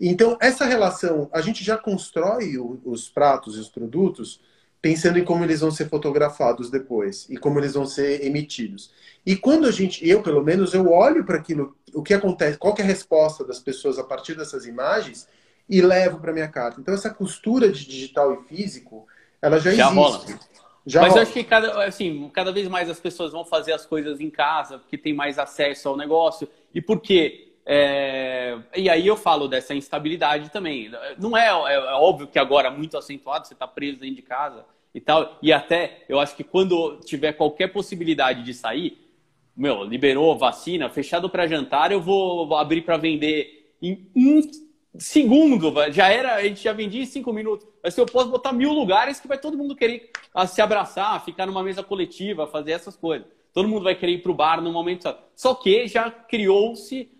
[0.00, 4.40] Então, essa relação, a gente já constrói o, os pratos e os produtos
[4.80, 8.90] pensando em como eles vão ser fotografados depois e como eles vão ser emitidos.
[9.26, 12.72] E quando a gente, eu pelo menos, eu olho para aquilo, o que acontece, qual
[12.74, 15.28] que é a resposta das pessoas a partir dessas imagens
[15.68, 16.80] e levo para minha carta.
[16.80, 19.06] Então essa costura de digital e físico,
[19.42, 20.32] ela já, já existe.
[20.32, 20.57] Rola.
[20.86, 23.84] Já Mas eu acho que cada, assim, cada vez mais as pessoas vão fazer as
[23.84, 26.48] coisas em casa, porque tem mais acesso ao negócio.
[26.74, 27.52] E por quê?
[27.66, 28.58] É...
[28.74, 30.90] E aí eu falo dessa instabilidade também.
[31.18, 34.64] Não é, é, é óbvio que agora muito acentuado, você está preso dentro de casa
[34.94, 35.38] e tal.
[35.42, 38.98] E até eu acho que quando tiver qualquer possibilidade de sair,
[39.54, 44.40] meu, liberou vacina, fechado para jantar, eu vou abrir para vender em um
[44.98, 45.72] segundo.
[45.92, 47.66] Já era, a gente já vendia em cinco minutos.
[47.90, 50.10] Se eu posso botar mil lugares que vai todo mundo querer
[50.46, 53.26] se abraçar, ficar numa mesa coletiva, fazer essas coisas.
[53.52, 55.14] Todo mundo vai querer ir para o bar no momento.
[55.34, 57.10] Só que já criou-se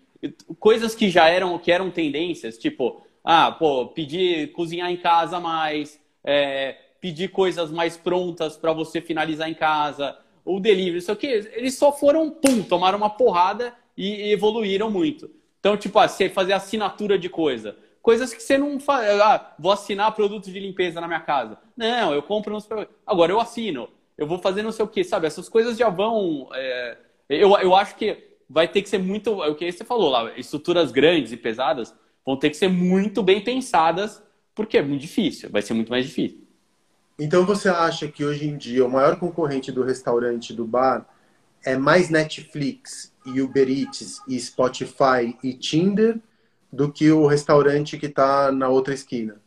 [0.59, 5.99] coisas que já eram que eram tendências, tipo, ah, pô, pedir cozinhar em casa mais,
[6.23, 11.77] é, pedir coisas mais prontas para você finalizar em casa, o delivery, isso aqui, eles
[11.77, 15.29] só foram, pum, tomaram uma porrada e evoluíram muito.
[15.59, 17.75] Então, tipo, assim, fazer assinatura de coisa.
[18.01, 19.19] Coisas que você não faz.
[19.19, 21.57] Ah, vou assinar produtos de limpeza na minha casa.
[21.75, 22.67] Não, eu compro nos.
[23.05, 23.89] Agora eu assino.
[24.17, 25.27] Eu vou fazer não sei o quê, sabe?
[25.27, 26.49] Essas coisas já vão.
[26.53, 26.97] É...
[27.29, 29.43] Eu, eu acho que vai ter que ser muito.
[29.43, 31.93] É o que você falou lá, estruturas grandes e pesadas
[32.25, 34.21] vão ter que ser muito bem pensadas,
[34.53, 36.47] porque é muito difícil, vai ser muito mais difícil.
[37.17, 41.07] Então você acha que hoje em dia o maior concorrente do restaurante, do bar,
[41.65, 46.19] é mais Netflix e Uber Eats e Spotify e Tinder
[46.71, 49.41] do que o restaurante que está na outra esquina?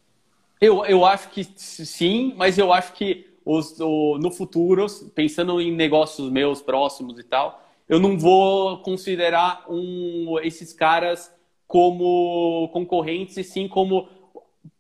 [0.61, 5.73] Eu, eu acho que sim, mas eu acho que os, o, no futuro, pensando em
[5.73, 11.33] negócios meus próximos e tal, eu não vou considerar um, esses caras
[11.67, 14.09] como concorrentes, e sim como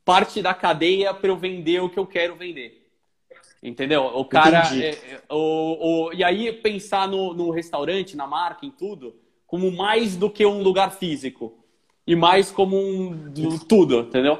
[0.05, 2.82] parte da cadeia para eu vender o que eu quero vender.
[3.62, 4.05] Entendeu?
[4.05, 4.68] O cara.
[4.76, 9.14] É, é, o, o, e aí pensar no, no restaurante, na marca, em tudo,
[9.47, 11.62] como mais do que um lugar físico.
[12.07, 14.39] E mais como um do, tudo, entendeu?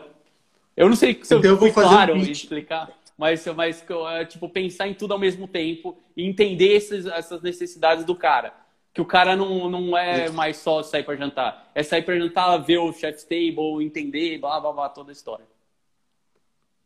[0.77, 4.49] Eu não sei se eu então, fui claro um em explicar, mas, mas é, tipo,
[4.49, 9.07] pensar em tudo ao mesmo tempo e entender esses, essas necessidades do cara que o
[9.07, 11.71] cara não, não é mais só sair para jantar.
[11.75, 15.47] É sair para jantar, ver o chef's table, entender, blá, blá, blá, toda a história.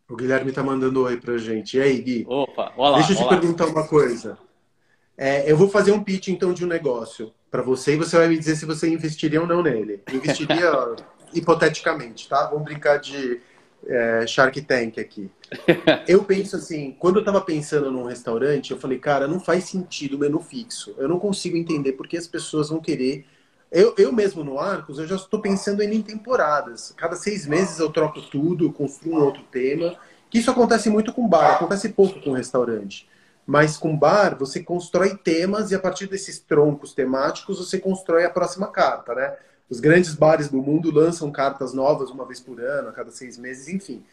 [0.09, 1.77] O Guilherme tá mandando oi pra gente.
[1.77, 2.25] E aí, Gui?
[2.29, 2.99] Opa, olá.
[2.99, 3.37] Deixa eu te olá.
[3.37, 4.39] perguntar uma coisa.
[5.17, 8.29] É, eu vou fazer um pitch, então, de um negócio para você e você vai
[8.29, 10.03] me dizer se você investiria ou não nele.
[10.13, 10.71] Investiria
[11.33, 12.47] hipoteticamente, tá?
[12.47, 13.41] Vamos brincar de
[13.87, 15.31] é, Shark Tank aqui.
[16.07, 20.17] Eu penso assim, quando eu tava pensando num restaurante, eu falei, cara, não faz sentido
[20.17, 20.95] o menu fixo.
[20.99, 23.25] Eu não consigo entender porque as pessoas vão querer.
[23.71, 26.93] Eu, eu mesmo no Arcos, eu já estou pensando em temporadas.
[26.97, 29.97] Cada seis meses eu troco tudo, construo um outro tema.
[30.29, 33.09] Que isso acontece muito com bar, acontece pouco com restaurante.
[33.47, 38.31] Mas com bar, você constrói temas e a partir desses troncos temáticos você constrói a
[38.31, 39.37] próxima carta, né?
[39.71, 43.39] Os grandes bares do mundo lançam cartas novas uma vez por ano, a cada seis
[43.39, 44.05] meses, enfim.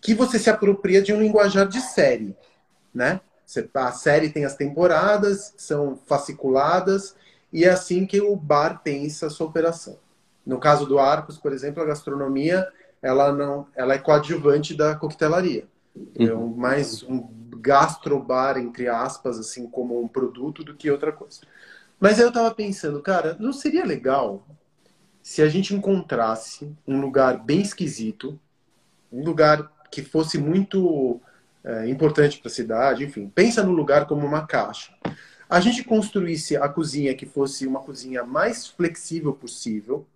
[0.00, 2.36] Que você se apropria de um linguajar de série,
[2.92, 3.20] né?
[3.74, 7.14] A série tem as temporadas, são fasciculadas,
[7.52, 9.98] e é assim que o bar pensa a sua operação.
[10.46, 12.66] No caso do Arcos, por exemplo, a gastronomia
[13.02, 15.66] ela não, ela é coadjuvante da coquetelaria.
[16.18, 17.26] É um, mais um
[17.58, 21.40] gastrobar, entre aspas, assim, como um produto do que outra coisa.
[21.98, 24.46] Mas aí eu tava pensando, cara, não seria legal
[25.22, 28.40] se a gente encontrasse um lugar bem esquisito,
[29.12, 31.20] um lugar que fosse muito
[31.62, 34.94] é, importante para a cidade, enfim, pensa no lugar como uma caixa.
[35.48, 40.06] A gente construísse a cozinha que fosse uma cozinha mais flexível possível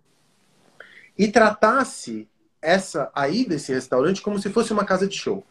[1.17, 2.27] e tratasse
[2.61, 5.45] essa aí desse restaurante como se fosse uma casa de show.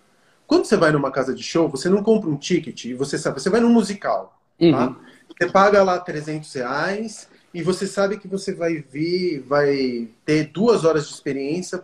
[0.46, 3.40] Quando você vai numa casa de show, você não compra um ticket e você sabe,
[3.40, 4.64] você vai num musical, tá?
[4.64, 4.72] uhum.
[4.72, 5.00] tá?
[5.38, 10.84] Você paga lá 300 reais e você sabe que você vai vir, vai ter duas
[10.84, 11.82] horas de experiência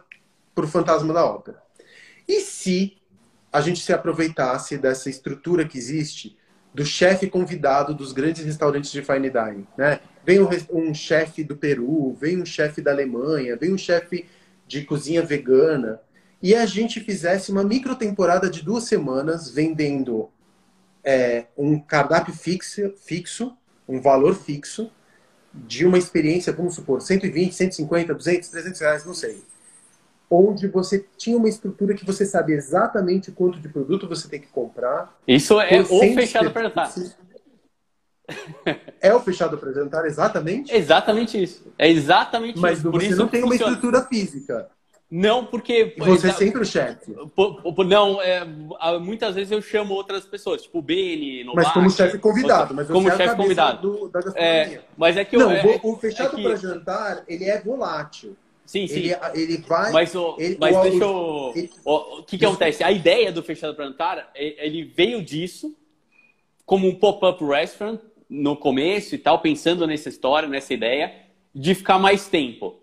[0.54, 1.60] pro Fantasma da Ópera.
[2.28, 2.96] E se
[3.52, 6.36] a gente se aproveitasse dessa estrutura que existe
[6.72, 10.00] do chefe convidado dos grandes restaurantes de fine dining, né?
[10.24, 14.26] Vem um, um chefe do Peru, vem um chefe da Alemanha, vem um chefe
[14.68, 16.00] de cozinha vegana,
[16.42, 20.30] e a gente fizesse uma micro temporada de duas semanas vendendo
[21.04, 23.56] é, um cardápio fixo, fixo,
[23.88, 24.90] um valor fixo,
[25.52, 29.42] de uma experiência, vamos supor, 120, 150, 200, 300 reais, não sei.
[30.30, 34.46] Onde você tinha uma estrutura que você sabe exatamente quanto de produto você tem que
[34.46, 35.18] comprar.
[35.26, 36.94] Isso é o fechado para jantar.
[39.00, 40.72] É o fechado para jantar, exatamente?
[40.72, 41.72] Exatamente isso.
[41.76, 42.90] É exatamente Mas isso.
[42.92, 44.70] Mas você não tem uma estrutura física.
[45.10, 45.94] Não, porque.
[45.98, 47.12] Você é sempre o chefe.
[47.86, 48.44] Não, é,
[49.00, 52.74] muitas vezes eu chamo outras pessoas, tipo o Beni, no Mas bar, como chefe convidado,
[52.74, 53.90] mas como é chefe convidado.
[53.90, 56.42] Do, da é, mas é que não, é, o fechado é que...
[56.44, 58.36] para jantar ele é volátil.
[58.64, 59.00] Sim, sim.
[59.00, 59.90] Ele, ele vai.
[59.90, 61.52] Mas, o, ele, mas o, deixa eu.
[61.56, 62.84] Ele, o que, que acontece?
[62.84, 65.74] A ideia do fechado para jantar, ele veio disso
[66.64, 67.98] como um pop-up restaurant
[68.28, 71.12] no começo e tal, pensando nessa história, nessa ideia,
[71.52, 72.79] de ficar mais tempo.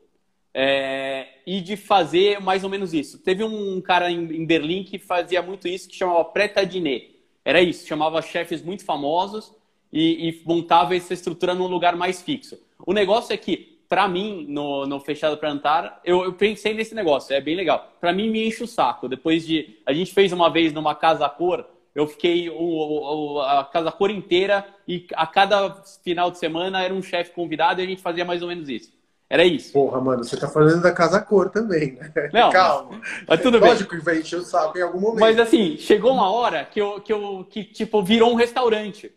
[0.60, 3.20] É, e de fazer mais ou menos isso.
[3.20, 7.12] Teve um cara em, Berlim que fazia muito isso, que chamava Preta Diner.
[7.46, 9.54] Era isso, chamava chefes muito famosos
[9.94, 12.58] e, e montava essa estrutura num lugar mais fixo.
[12.84, 16.96] O negócio é que, para mim, no, no Fechado para Antar, eu, eu, pensei nesse
[16.96, 17.94] negócio, é bem legal.
[18.02, 19.08] Para mim, me enche o saco.
[19.08, 19.78] Depois de.
[19.86, 24.10] A gente fez uma vez numa casa cor, eu fiquei o, o, a casa cor
[24.10, 28.26] inteira e a cada final de semana era um chefe convidado e a gente fazia
[28.26, 28.97] mais ou menos isso.
[29.30, 29.74] Era isso.
[29.74, 32.12] Porra, mano, você tá falando da casa cor também, né?
[32.32, 33.02] Não, Calma.
[33.28, 33.70] Mas tudo bem.
[33.70, 35.20] Lógico que vai encher o saco em algum momento.
[35.20, 39.12] Mas assim, chegou uma hora que eu, que eu que, tipo, virou um restaurante.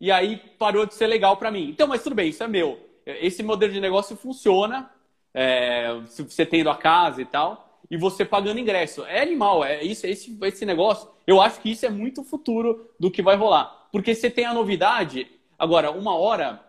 [0.00, 1.68] E aí parou de ser legal para mim.
[1.70, 2.78] Então, mas tudo bem, isso é meu.
[3.06, 4.90] Esse modelo de negócio funciona,
[5.32, 9.04] é, se você tendo a casa e tal, e você pagando ingresso.
[9.04, 11.08] É animal, é isso, esse, esse negócio.
[11.24, 13.88] Eu acho que isso é muito futuro do que vai rolar.
[13.92, 15.28] Porque você tem a novidade.
[15.56, 16.60] Agora, uma hora,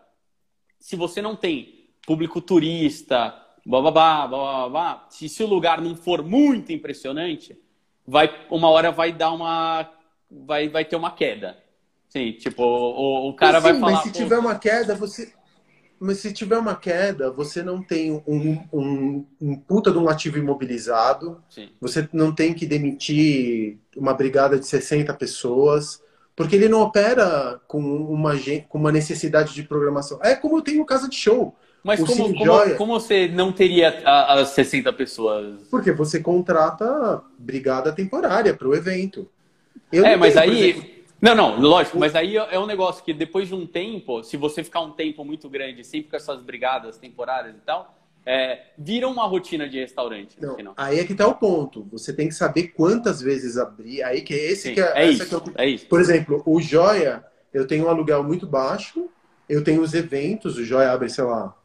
[0.78, 1.77] se você não tem
[2.08, 3.34] público turista,
[3.66, 7.54] blá, blá, blá, blá, blá, se, se o lugar não for muito impressionante,
[8.06, 9.86] vai uma hora vai dar uma
[10.30, 11.58] vai, vai ter uma queda.
[12.08, 13.92] Sim, tipo, o, o cara Sim, vai falar.
[13.92, 15.30] Mas se tiver uma queda, você.
[16.00, 20.38] Mas se tiver uma queda, você não tem um, um, um puta de um ativo
[20.38, 21.42] imobilizado.
[21.50, 21.68] Sim.
[21.78, 26.02] Você não tem que demitir uma brigada de 60 pessoas.
[26.34, 28.32] Porque ele não opera com uma,
[28.68, 30.20] com uma necessidade de programação.
[30.22, 31.56] É como eu tenho casa de show.
[31.82, 35.62] Mas como, como, como, você não teria as 60 pessoas?
[35.70, 39.28] Porque você contrata brigada temporária para o evento.
[39.92, 40.70] Eu é, mas tenho, aí.
[40.70, 40.98] Exemplo...
[41.20, 44.62] Não, não, lógico, mas aí é um negócio que depois de um tempo, se você
[44.62, 49.26] ficar um tempo muito grande, sempre com essas brigadas temporárias e tal, é, vira uma
[49.26, 50.36] rotina de restaurante.
[50.40, 51.88] Não, aí é que tá o ponto.
[51.90, 54.02] Você tem que saber quantas vezes abrir.
[54.02, 55.54] Aí que é esse Sim, que é, é isso, que eu...
[55.56, 55.86] é isso.
[55.86, 59.08] Por exemplo, o Joia, eu tenho um aluguel muito baixo,
[59.48, 61.56] eu tenho os eventos, o Joia abre, sei lá,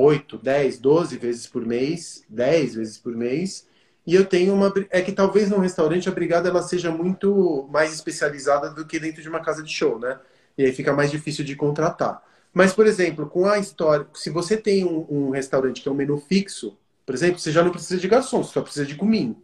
[0.00, 3.66] 8, 10, 12 vezes por mês, 10 vezes por mês.
[4.06, 4.72] E eu tenho uma.
[4.90, 9.20] É que talvez num restaurante a brigada ela seja muito mais especializada do que dentro
[9.20, 10.18] de uma casa de show, né?
[10.56, 12.22] E aí fica mais difícil de contratar.
[12.52, 14.06] Mas, por exemplo, com a história.
[14.14, 17.62] Se você tem um, um restaurante que é um menu fixo, por exemplo, você já
[17.62, 19.36] não precisa de garçom, você só precisa de comim.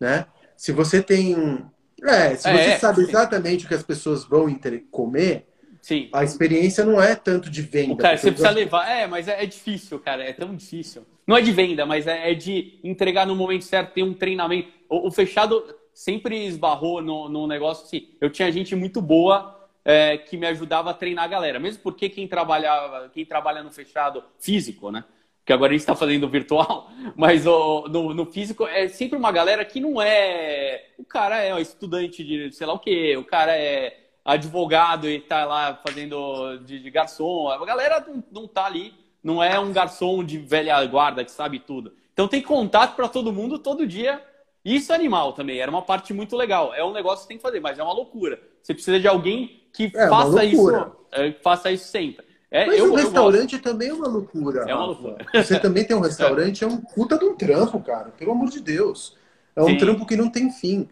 [0.00, 0.26] Né?
[0.56, 1.64] Se você tem um.
[2.02, 4.48] É, se é, você é, sabe exatamente o que as pessoas vão
[4.90, 5.46] comer,
[5.84, 6.08] Sim.
[6.14, 7.94] A experiência não é tanto de venda.
[7.96, 8.58] Cara, você precisa gosto...
[8.58, 8.90] levar.
[8.90, 10.24] É, mas é, é, difícil, cara.
[10.24, 11.04] É tão difícil.
[11.26, 14.70] Não é de venda, mas é, é de entregar no momento certo, ter um treinamento.
[14.88, 15.62] O, o fechado
[15.92, 18.08] sempre esbarrou no, no negócio assim.
[18.18, 21.60] Eu tinha gente muito boa é, que me ajudava a treinar a galera.
[21.60, 25.04] Mesmo porque quem trabalhava, quem trabalha no fechado físico, né?
[25.44, 29.30] Que agora a gente está fazendo virtual, mas o, no, no, físico é sempre uma
[29.30, 30.86] galera que não é.
[30.96, 35.44] O cara é estudante de sei lá o quê, o cara é advogado e tá
[35.44, 37.48] lá fazendo de, de garçom.
[37.48, 41.58] A galera não, não tá ali, não é um garçom de velha guarda que sabe
[41.58, 41.92] tudo.
[42.12, 44.22] Então tem contato para todo mundo todo dia.
[44.64, 46.72] Isso é animal também, era uma parte muito legal.
[46.72, 48.40] É um negócio que tem que fazer, mas é uma loucura.
[48.62, 50.70] Você precisa de alguém que é, faça isso,
[51.12, 52.24] é, faça isso sempre.
[52.50, 54.64] É, Mas eu, o restaurante também é uma loucura.
[54.68, 55.26] É uma loucura.
[55.34, 58.10] Você também tem um restaurante, é um puta de um trampo, cara.
[58.16, 59.16] Pelo amor de Deus.
[59.56, 59.76] É um Sim.
[59.76, 60.88] trampo que não tem fim.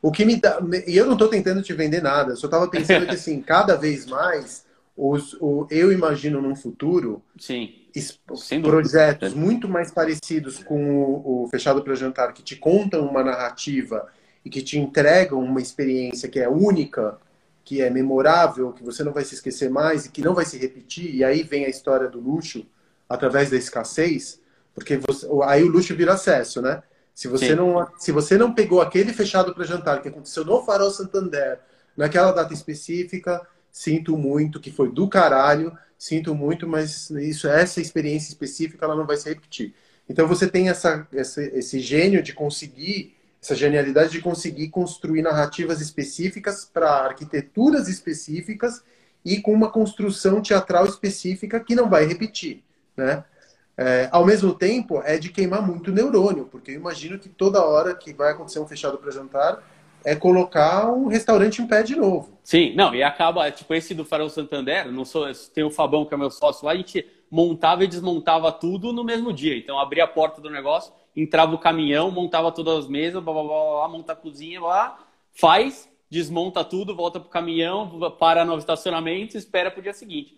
[0.00, 0.58] O que me dá.
[0.86, 3.76] E eu não estou tentando te vender nada, eu só estava pensando que, assim, cada
[3.76, 4.64] vez mais,
[4.96, 7.22] os, o, eu imagino num futuro.
[7.38, 7.72] Sim.
[8.62, 14.06] projetos muito mais parecidos com o, o Fechado para Jantar, que te contam uma narrativa
[14.44, 17.18] e que te entregam uma experiência que é única
[17.68, 20.56] que é memorável, que você não vai se esquecer mais e que não vai se
[20.56, 21.14] repetir.
[21.14, 22.64] E aí vem a história do luxo
[23.06, 24.40] através da escassez,
[24.74, 26.82] porque você, aí o luxo vira acesso, né?
[27.18, 30.88] Se você não se você não pegou aquele fechado para jantar que aconteceu no Farol
[30.88, 31.58] Santander,
[31.96, 38.28] naquela data específica, sinto muito que foi do caralho, sinto muito, mas isso essa experiência
[38.28, 39.74] específica ela não vai se repetir.
[40.08, 45.80] Então você tem essa, essa esse gênio de conseguir essa genialidade de conseguir construir narrativas
[45.80, 48.80] específicas para arquiteturas específicas
[49.24, 52.62] e com uma construção teatral específica que não vai repetir,
[52.96, 53.24] né?
[53.80, 57.94] É, ao mesmo tempo, é de queimar muito neurônio, porque eu imagino que toda hora
[57.94, 59.62] que vai acontecer um fechado para jantar
[60.04, 62.36] é colocar um restaurante em pé de novo.
[62.42, 66.12] Sim, não, e acaba, tipo, esse do Farol Santander, não sou, tem o Fabão, que
[66.12, 69.56] é meu sócio lá, a gente montava e desmontava tudo no mesmo dia.
[69.56, 73.42] Então, abria a porta do negócio, entrava o caminhão, montava todas as mesas, blá, blá,
[73.44, 74.98] blá, blá monta a cozinha, lá,
[75.32, 80.36] faz, desmonta tudo, volta pro caminhão, para no estacionamento espera pro dia seguinte.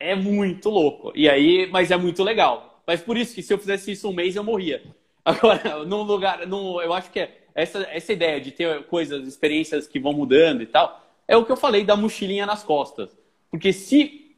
[0.00, 1.12] É muito louco.
[1.14, 2.82] E aí, mas é muito legal.
[2.86, 4.82] Mas por isso que se eu fizesse isso um mês, eu morria.
[5.24, 9.86] Agora, num lugar, num, eu acho que é essa, essa ideia de ter coisas, experiências
[9.86, 13.16] que vão mudando e tal, é o que eu falei da mochilinha nas costas.
[13.50, 14.34] Porque se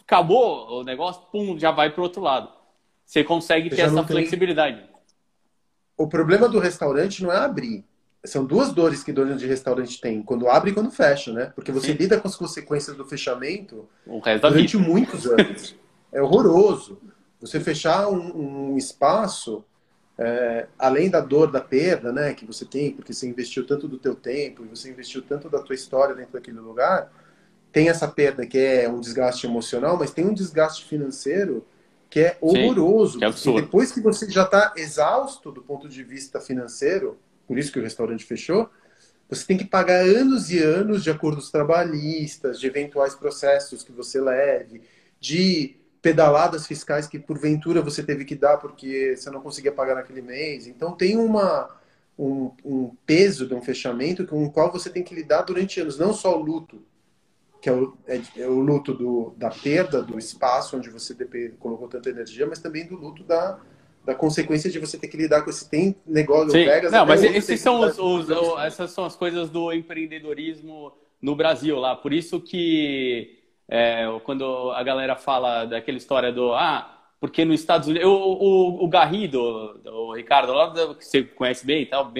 [0.00, 2.48] acabou o negócio, pum, já vai pro outro lado.
[3.04, 4.84] Você consegue ter essa flexibilidade.
[5.96, 7.84] O problema do restaurante não é abrir.
[8.26, 11.52] São duas dores que dono de restaurante tem, quando abre e quando fecha, né?
[11.54, 11.98] Porque você Sim.
[11.98, 13.88] lida com as consequências do fechamento
[14.40, 15.76] durante muitos anos.
[16.12, 16.98] É horroroso.
[17.40, 19.64] Você fechar um, um espaço,
[20.18, 23.98] é, além da dor da perda, né, que você tem, porque você investiu tanto do
[23.98, 27.12] teu tempo e você investiu tanto da tua história dentro daquele lugar,
[27.70, 31.66] tem essa perda que é um desgaste emocional, mas tem um desgaste financeiro
[32.08, 33.14] que é horroroso.
[33.14, 33.60] Sim, que é absurdo.
[33.60, 37.82] depois que você já está exausto do ponto de vista financeiro, por isso que o
[37.82, 38.70] restaurante fechou,
[39.28, 44.20] você tem que pagar anos e anos de acordos trabalhistas, de eventuais processos que você
[44.20, 44.82] leve,
[45.20, 50.22] de pedaladas fiscais que porventura você teve que dar porque você não conseguia pagar naquele
[50.22, 50.68] mês.
[50.68, 51.68] Então tem uma,
[52.16, 55.98] um, um peso de um fechamento com o qual você tem que lidar durante anos,
[55.98, 56.80] não só o luto,
[57.60, 61.16] que é o, é, é o luto do, da perda do espaço onde você
[61.58, 63.58] colocou tanta energia, mas também do luto da,
[64.06, 66.64] da consequência de você ter que lidar com esse tem negócio Sim.
[66.64, 66.92] Vegas.
[66.92, 68.30] Não, mas esses são os, os,
[68.64, 71.96] essas são as coisas do empreendedorismo no Brasil lá.
[71.96, 73.38] Por isso que
[73.68, 78.08] é, quando a galera fala daquela história do ah, porque nos Estados Unidos.
[78.08, 79.40] O, o, o Garrido,
[79.84, 82.12] o Ricardo, lá, que você conhece bem e tal,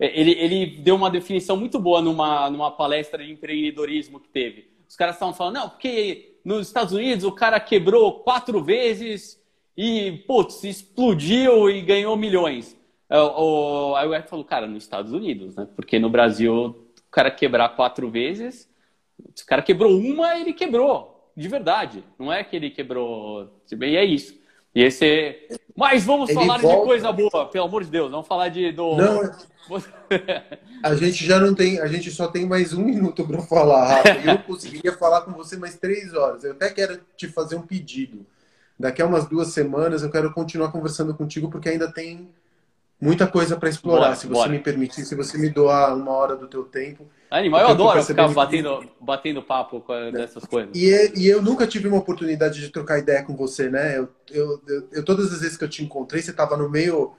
[0.00, 4.94] ele, ele deu uma definição muito boa numa, numa palestra de empreendedorismo que teve os
[4.94, 9.40] caras estavam falando, não, porque nos Estados Unidos o cara quebrou quatro vezes
[9.76, 12.76] e, putz, explodiu e ganhou milhões.
[13.08, 15.68] É, aí o Eric falou, cara, nos Estados Unidos, né?
[15.76, 18.68] Porque no Brasil, o cara quebrar quatro vezes,
[19.34, 22.02] se o cara quebrou uma, ele quebrou, de verdade.
[22.18, 23.50] Não é que ele quebrou.
[23.70, 24.34] E é isso.
[24.74, 25.48] E esse.
[25.74, 26.80] Mas vamos ele falar volta...
[26.80, 28.10] de coisa boa, pelo amor de Deus.
[28.10, 28.72] Vamos falar de.
[28.72, 28.96] Do...
[28.96, 29.20] Não,
[30.82, 34.30] a gente já não tem, a gente só tem mais um minuto para falar, Rafa.
[34.30, 36.44] Eu conseguiria falar com você mais três horas.
[36.44, 38.26] Eu até quero te fazer um pedido.
[38.78, 42.28] Daqui a umas duas semanas eu quero continuar conversando contigo porque ainda tem
[43.00, 44.06] muita coisa para explorar.
[44.06, 44.50] Bora, se você bora.
[44.50, 47.06] me permitir, se você me doar uma hora do teu tempo.
[47.30, 50.70] Animal, eu, eu adoro ficar batendo, batendo papo com dessas coisas.
[50.74, 53.98] E, e, eu nunca tive uma oportunidade de trocar ideia com você, né?
[53.98, 57.14] Eu, eu, eu, eu todas as vezes que eu te encontrei, você estava no meio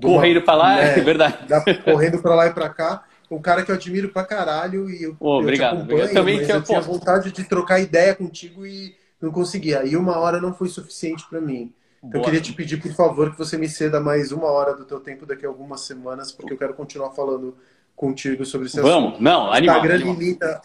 [0.00, 1.46] correndo para lá, né, é verdade.
[1.48, 3.04] Da, correndo para lá e para cá.
[3.28, 6.62] Um cara que eu admiro pra caralho e eu, oh, obrigado, eu também mas eu
[6.62, 9.80] tinha vontade de trocar ideia contigo e não conseguia.
[9.80, 11.72] Aí uma hora não foi suficiente para mim.
[12.02, 14.84] Então, eu queria te pedir, por favor, que você me ceda mais uma hora do
[14.84, 17.56] teu tempo daqui a algumas semanas, porque eu quero continuar falando
[17.96, 19.22] contigo sobre esse Vamos, assunto.
[19.22, 19.76] não, animal.
[19.76, 20.14] Instagram animal.
[20.14, 20.62] limita,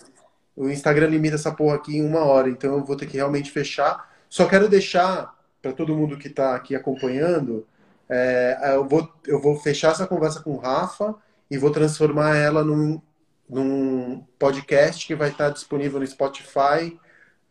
[0.56, 3.49] o Instagram limita essa porra aqui em uma hora, então eu vou ter que realmente
[3.49, 4.12] fechar.
[4.30, 7.66] Só quero deixar para todo mundo que está aqui acompanhando,
[8.10, 11.16] é, eu, vou, eu vou fechar essa conversa com o Rafa
[11.49, 13.02] e vou transformar ela num,
[13.49, 16.99] num podcast que vai estar disponível no Spotify,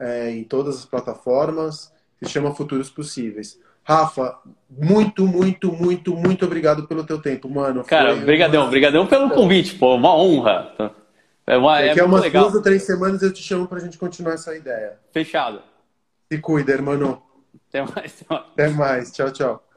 [0.01, 1.93] é, em todas as plataformas,
[2.23, 3.61] se chama Futuros Possíveis.
[3.85, 4.39] Rafa,
[4.69, 7.85] muito, muito, muito, muito obrigado pelo teu tempo, mano.
[7.85, 8.71] Cara, brigadão, uma...
[8.71, 10.73] brigadão pelo convite, pô, uma honra.
[11.47, 12.45] É, uma, é Daqui é umas legal.
[12.45, 14.99] duas ou três semanas eu te chamo pra gente continuar essa ideia.
[15.13, 15.63] Fechado.
[16.31, 17.23] Se cuida, irmão.
[17.69, 18.25] Até mais.
[18.31, 19.13] Até mais.
[19.13, 19.70] Tchau, tchau.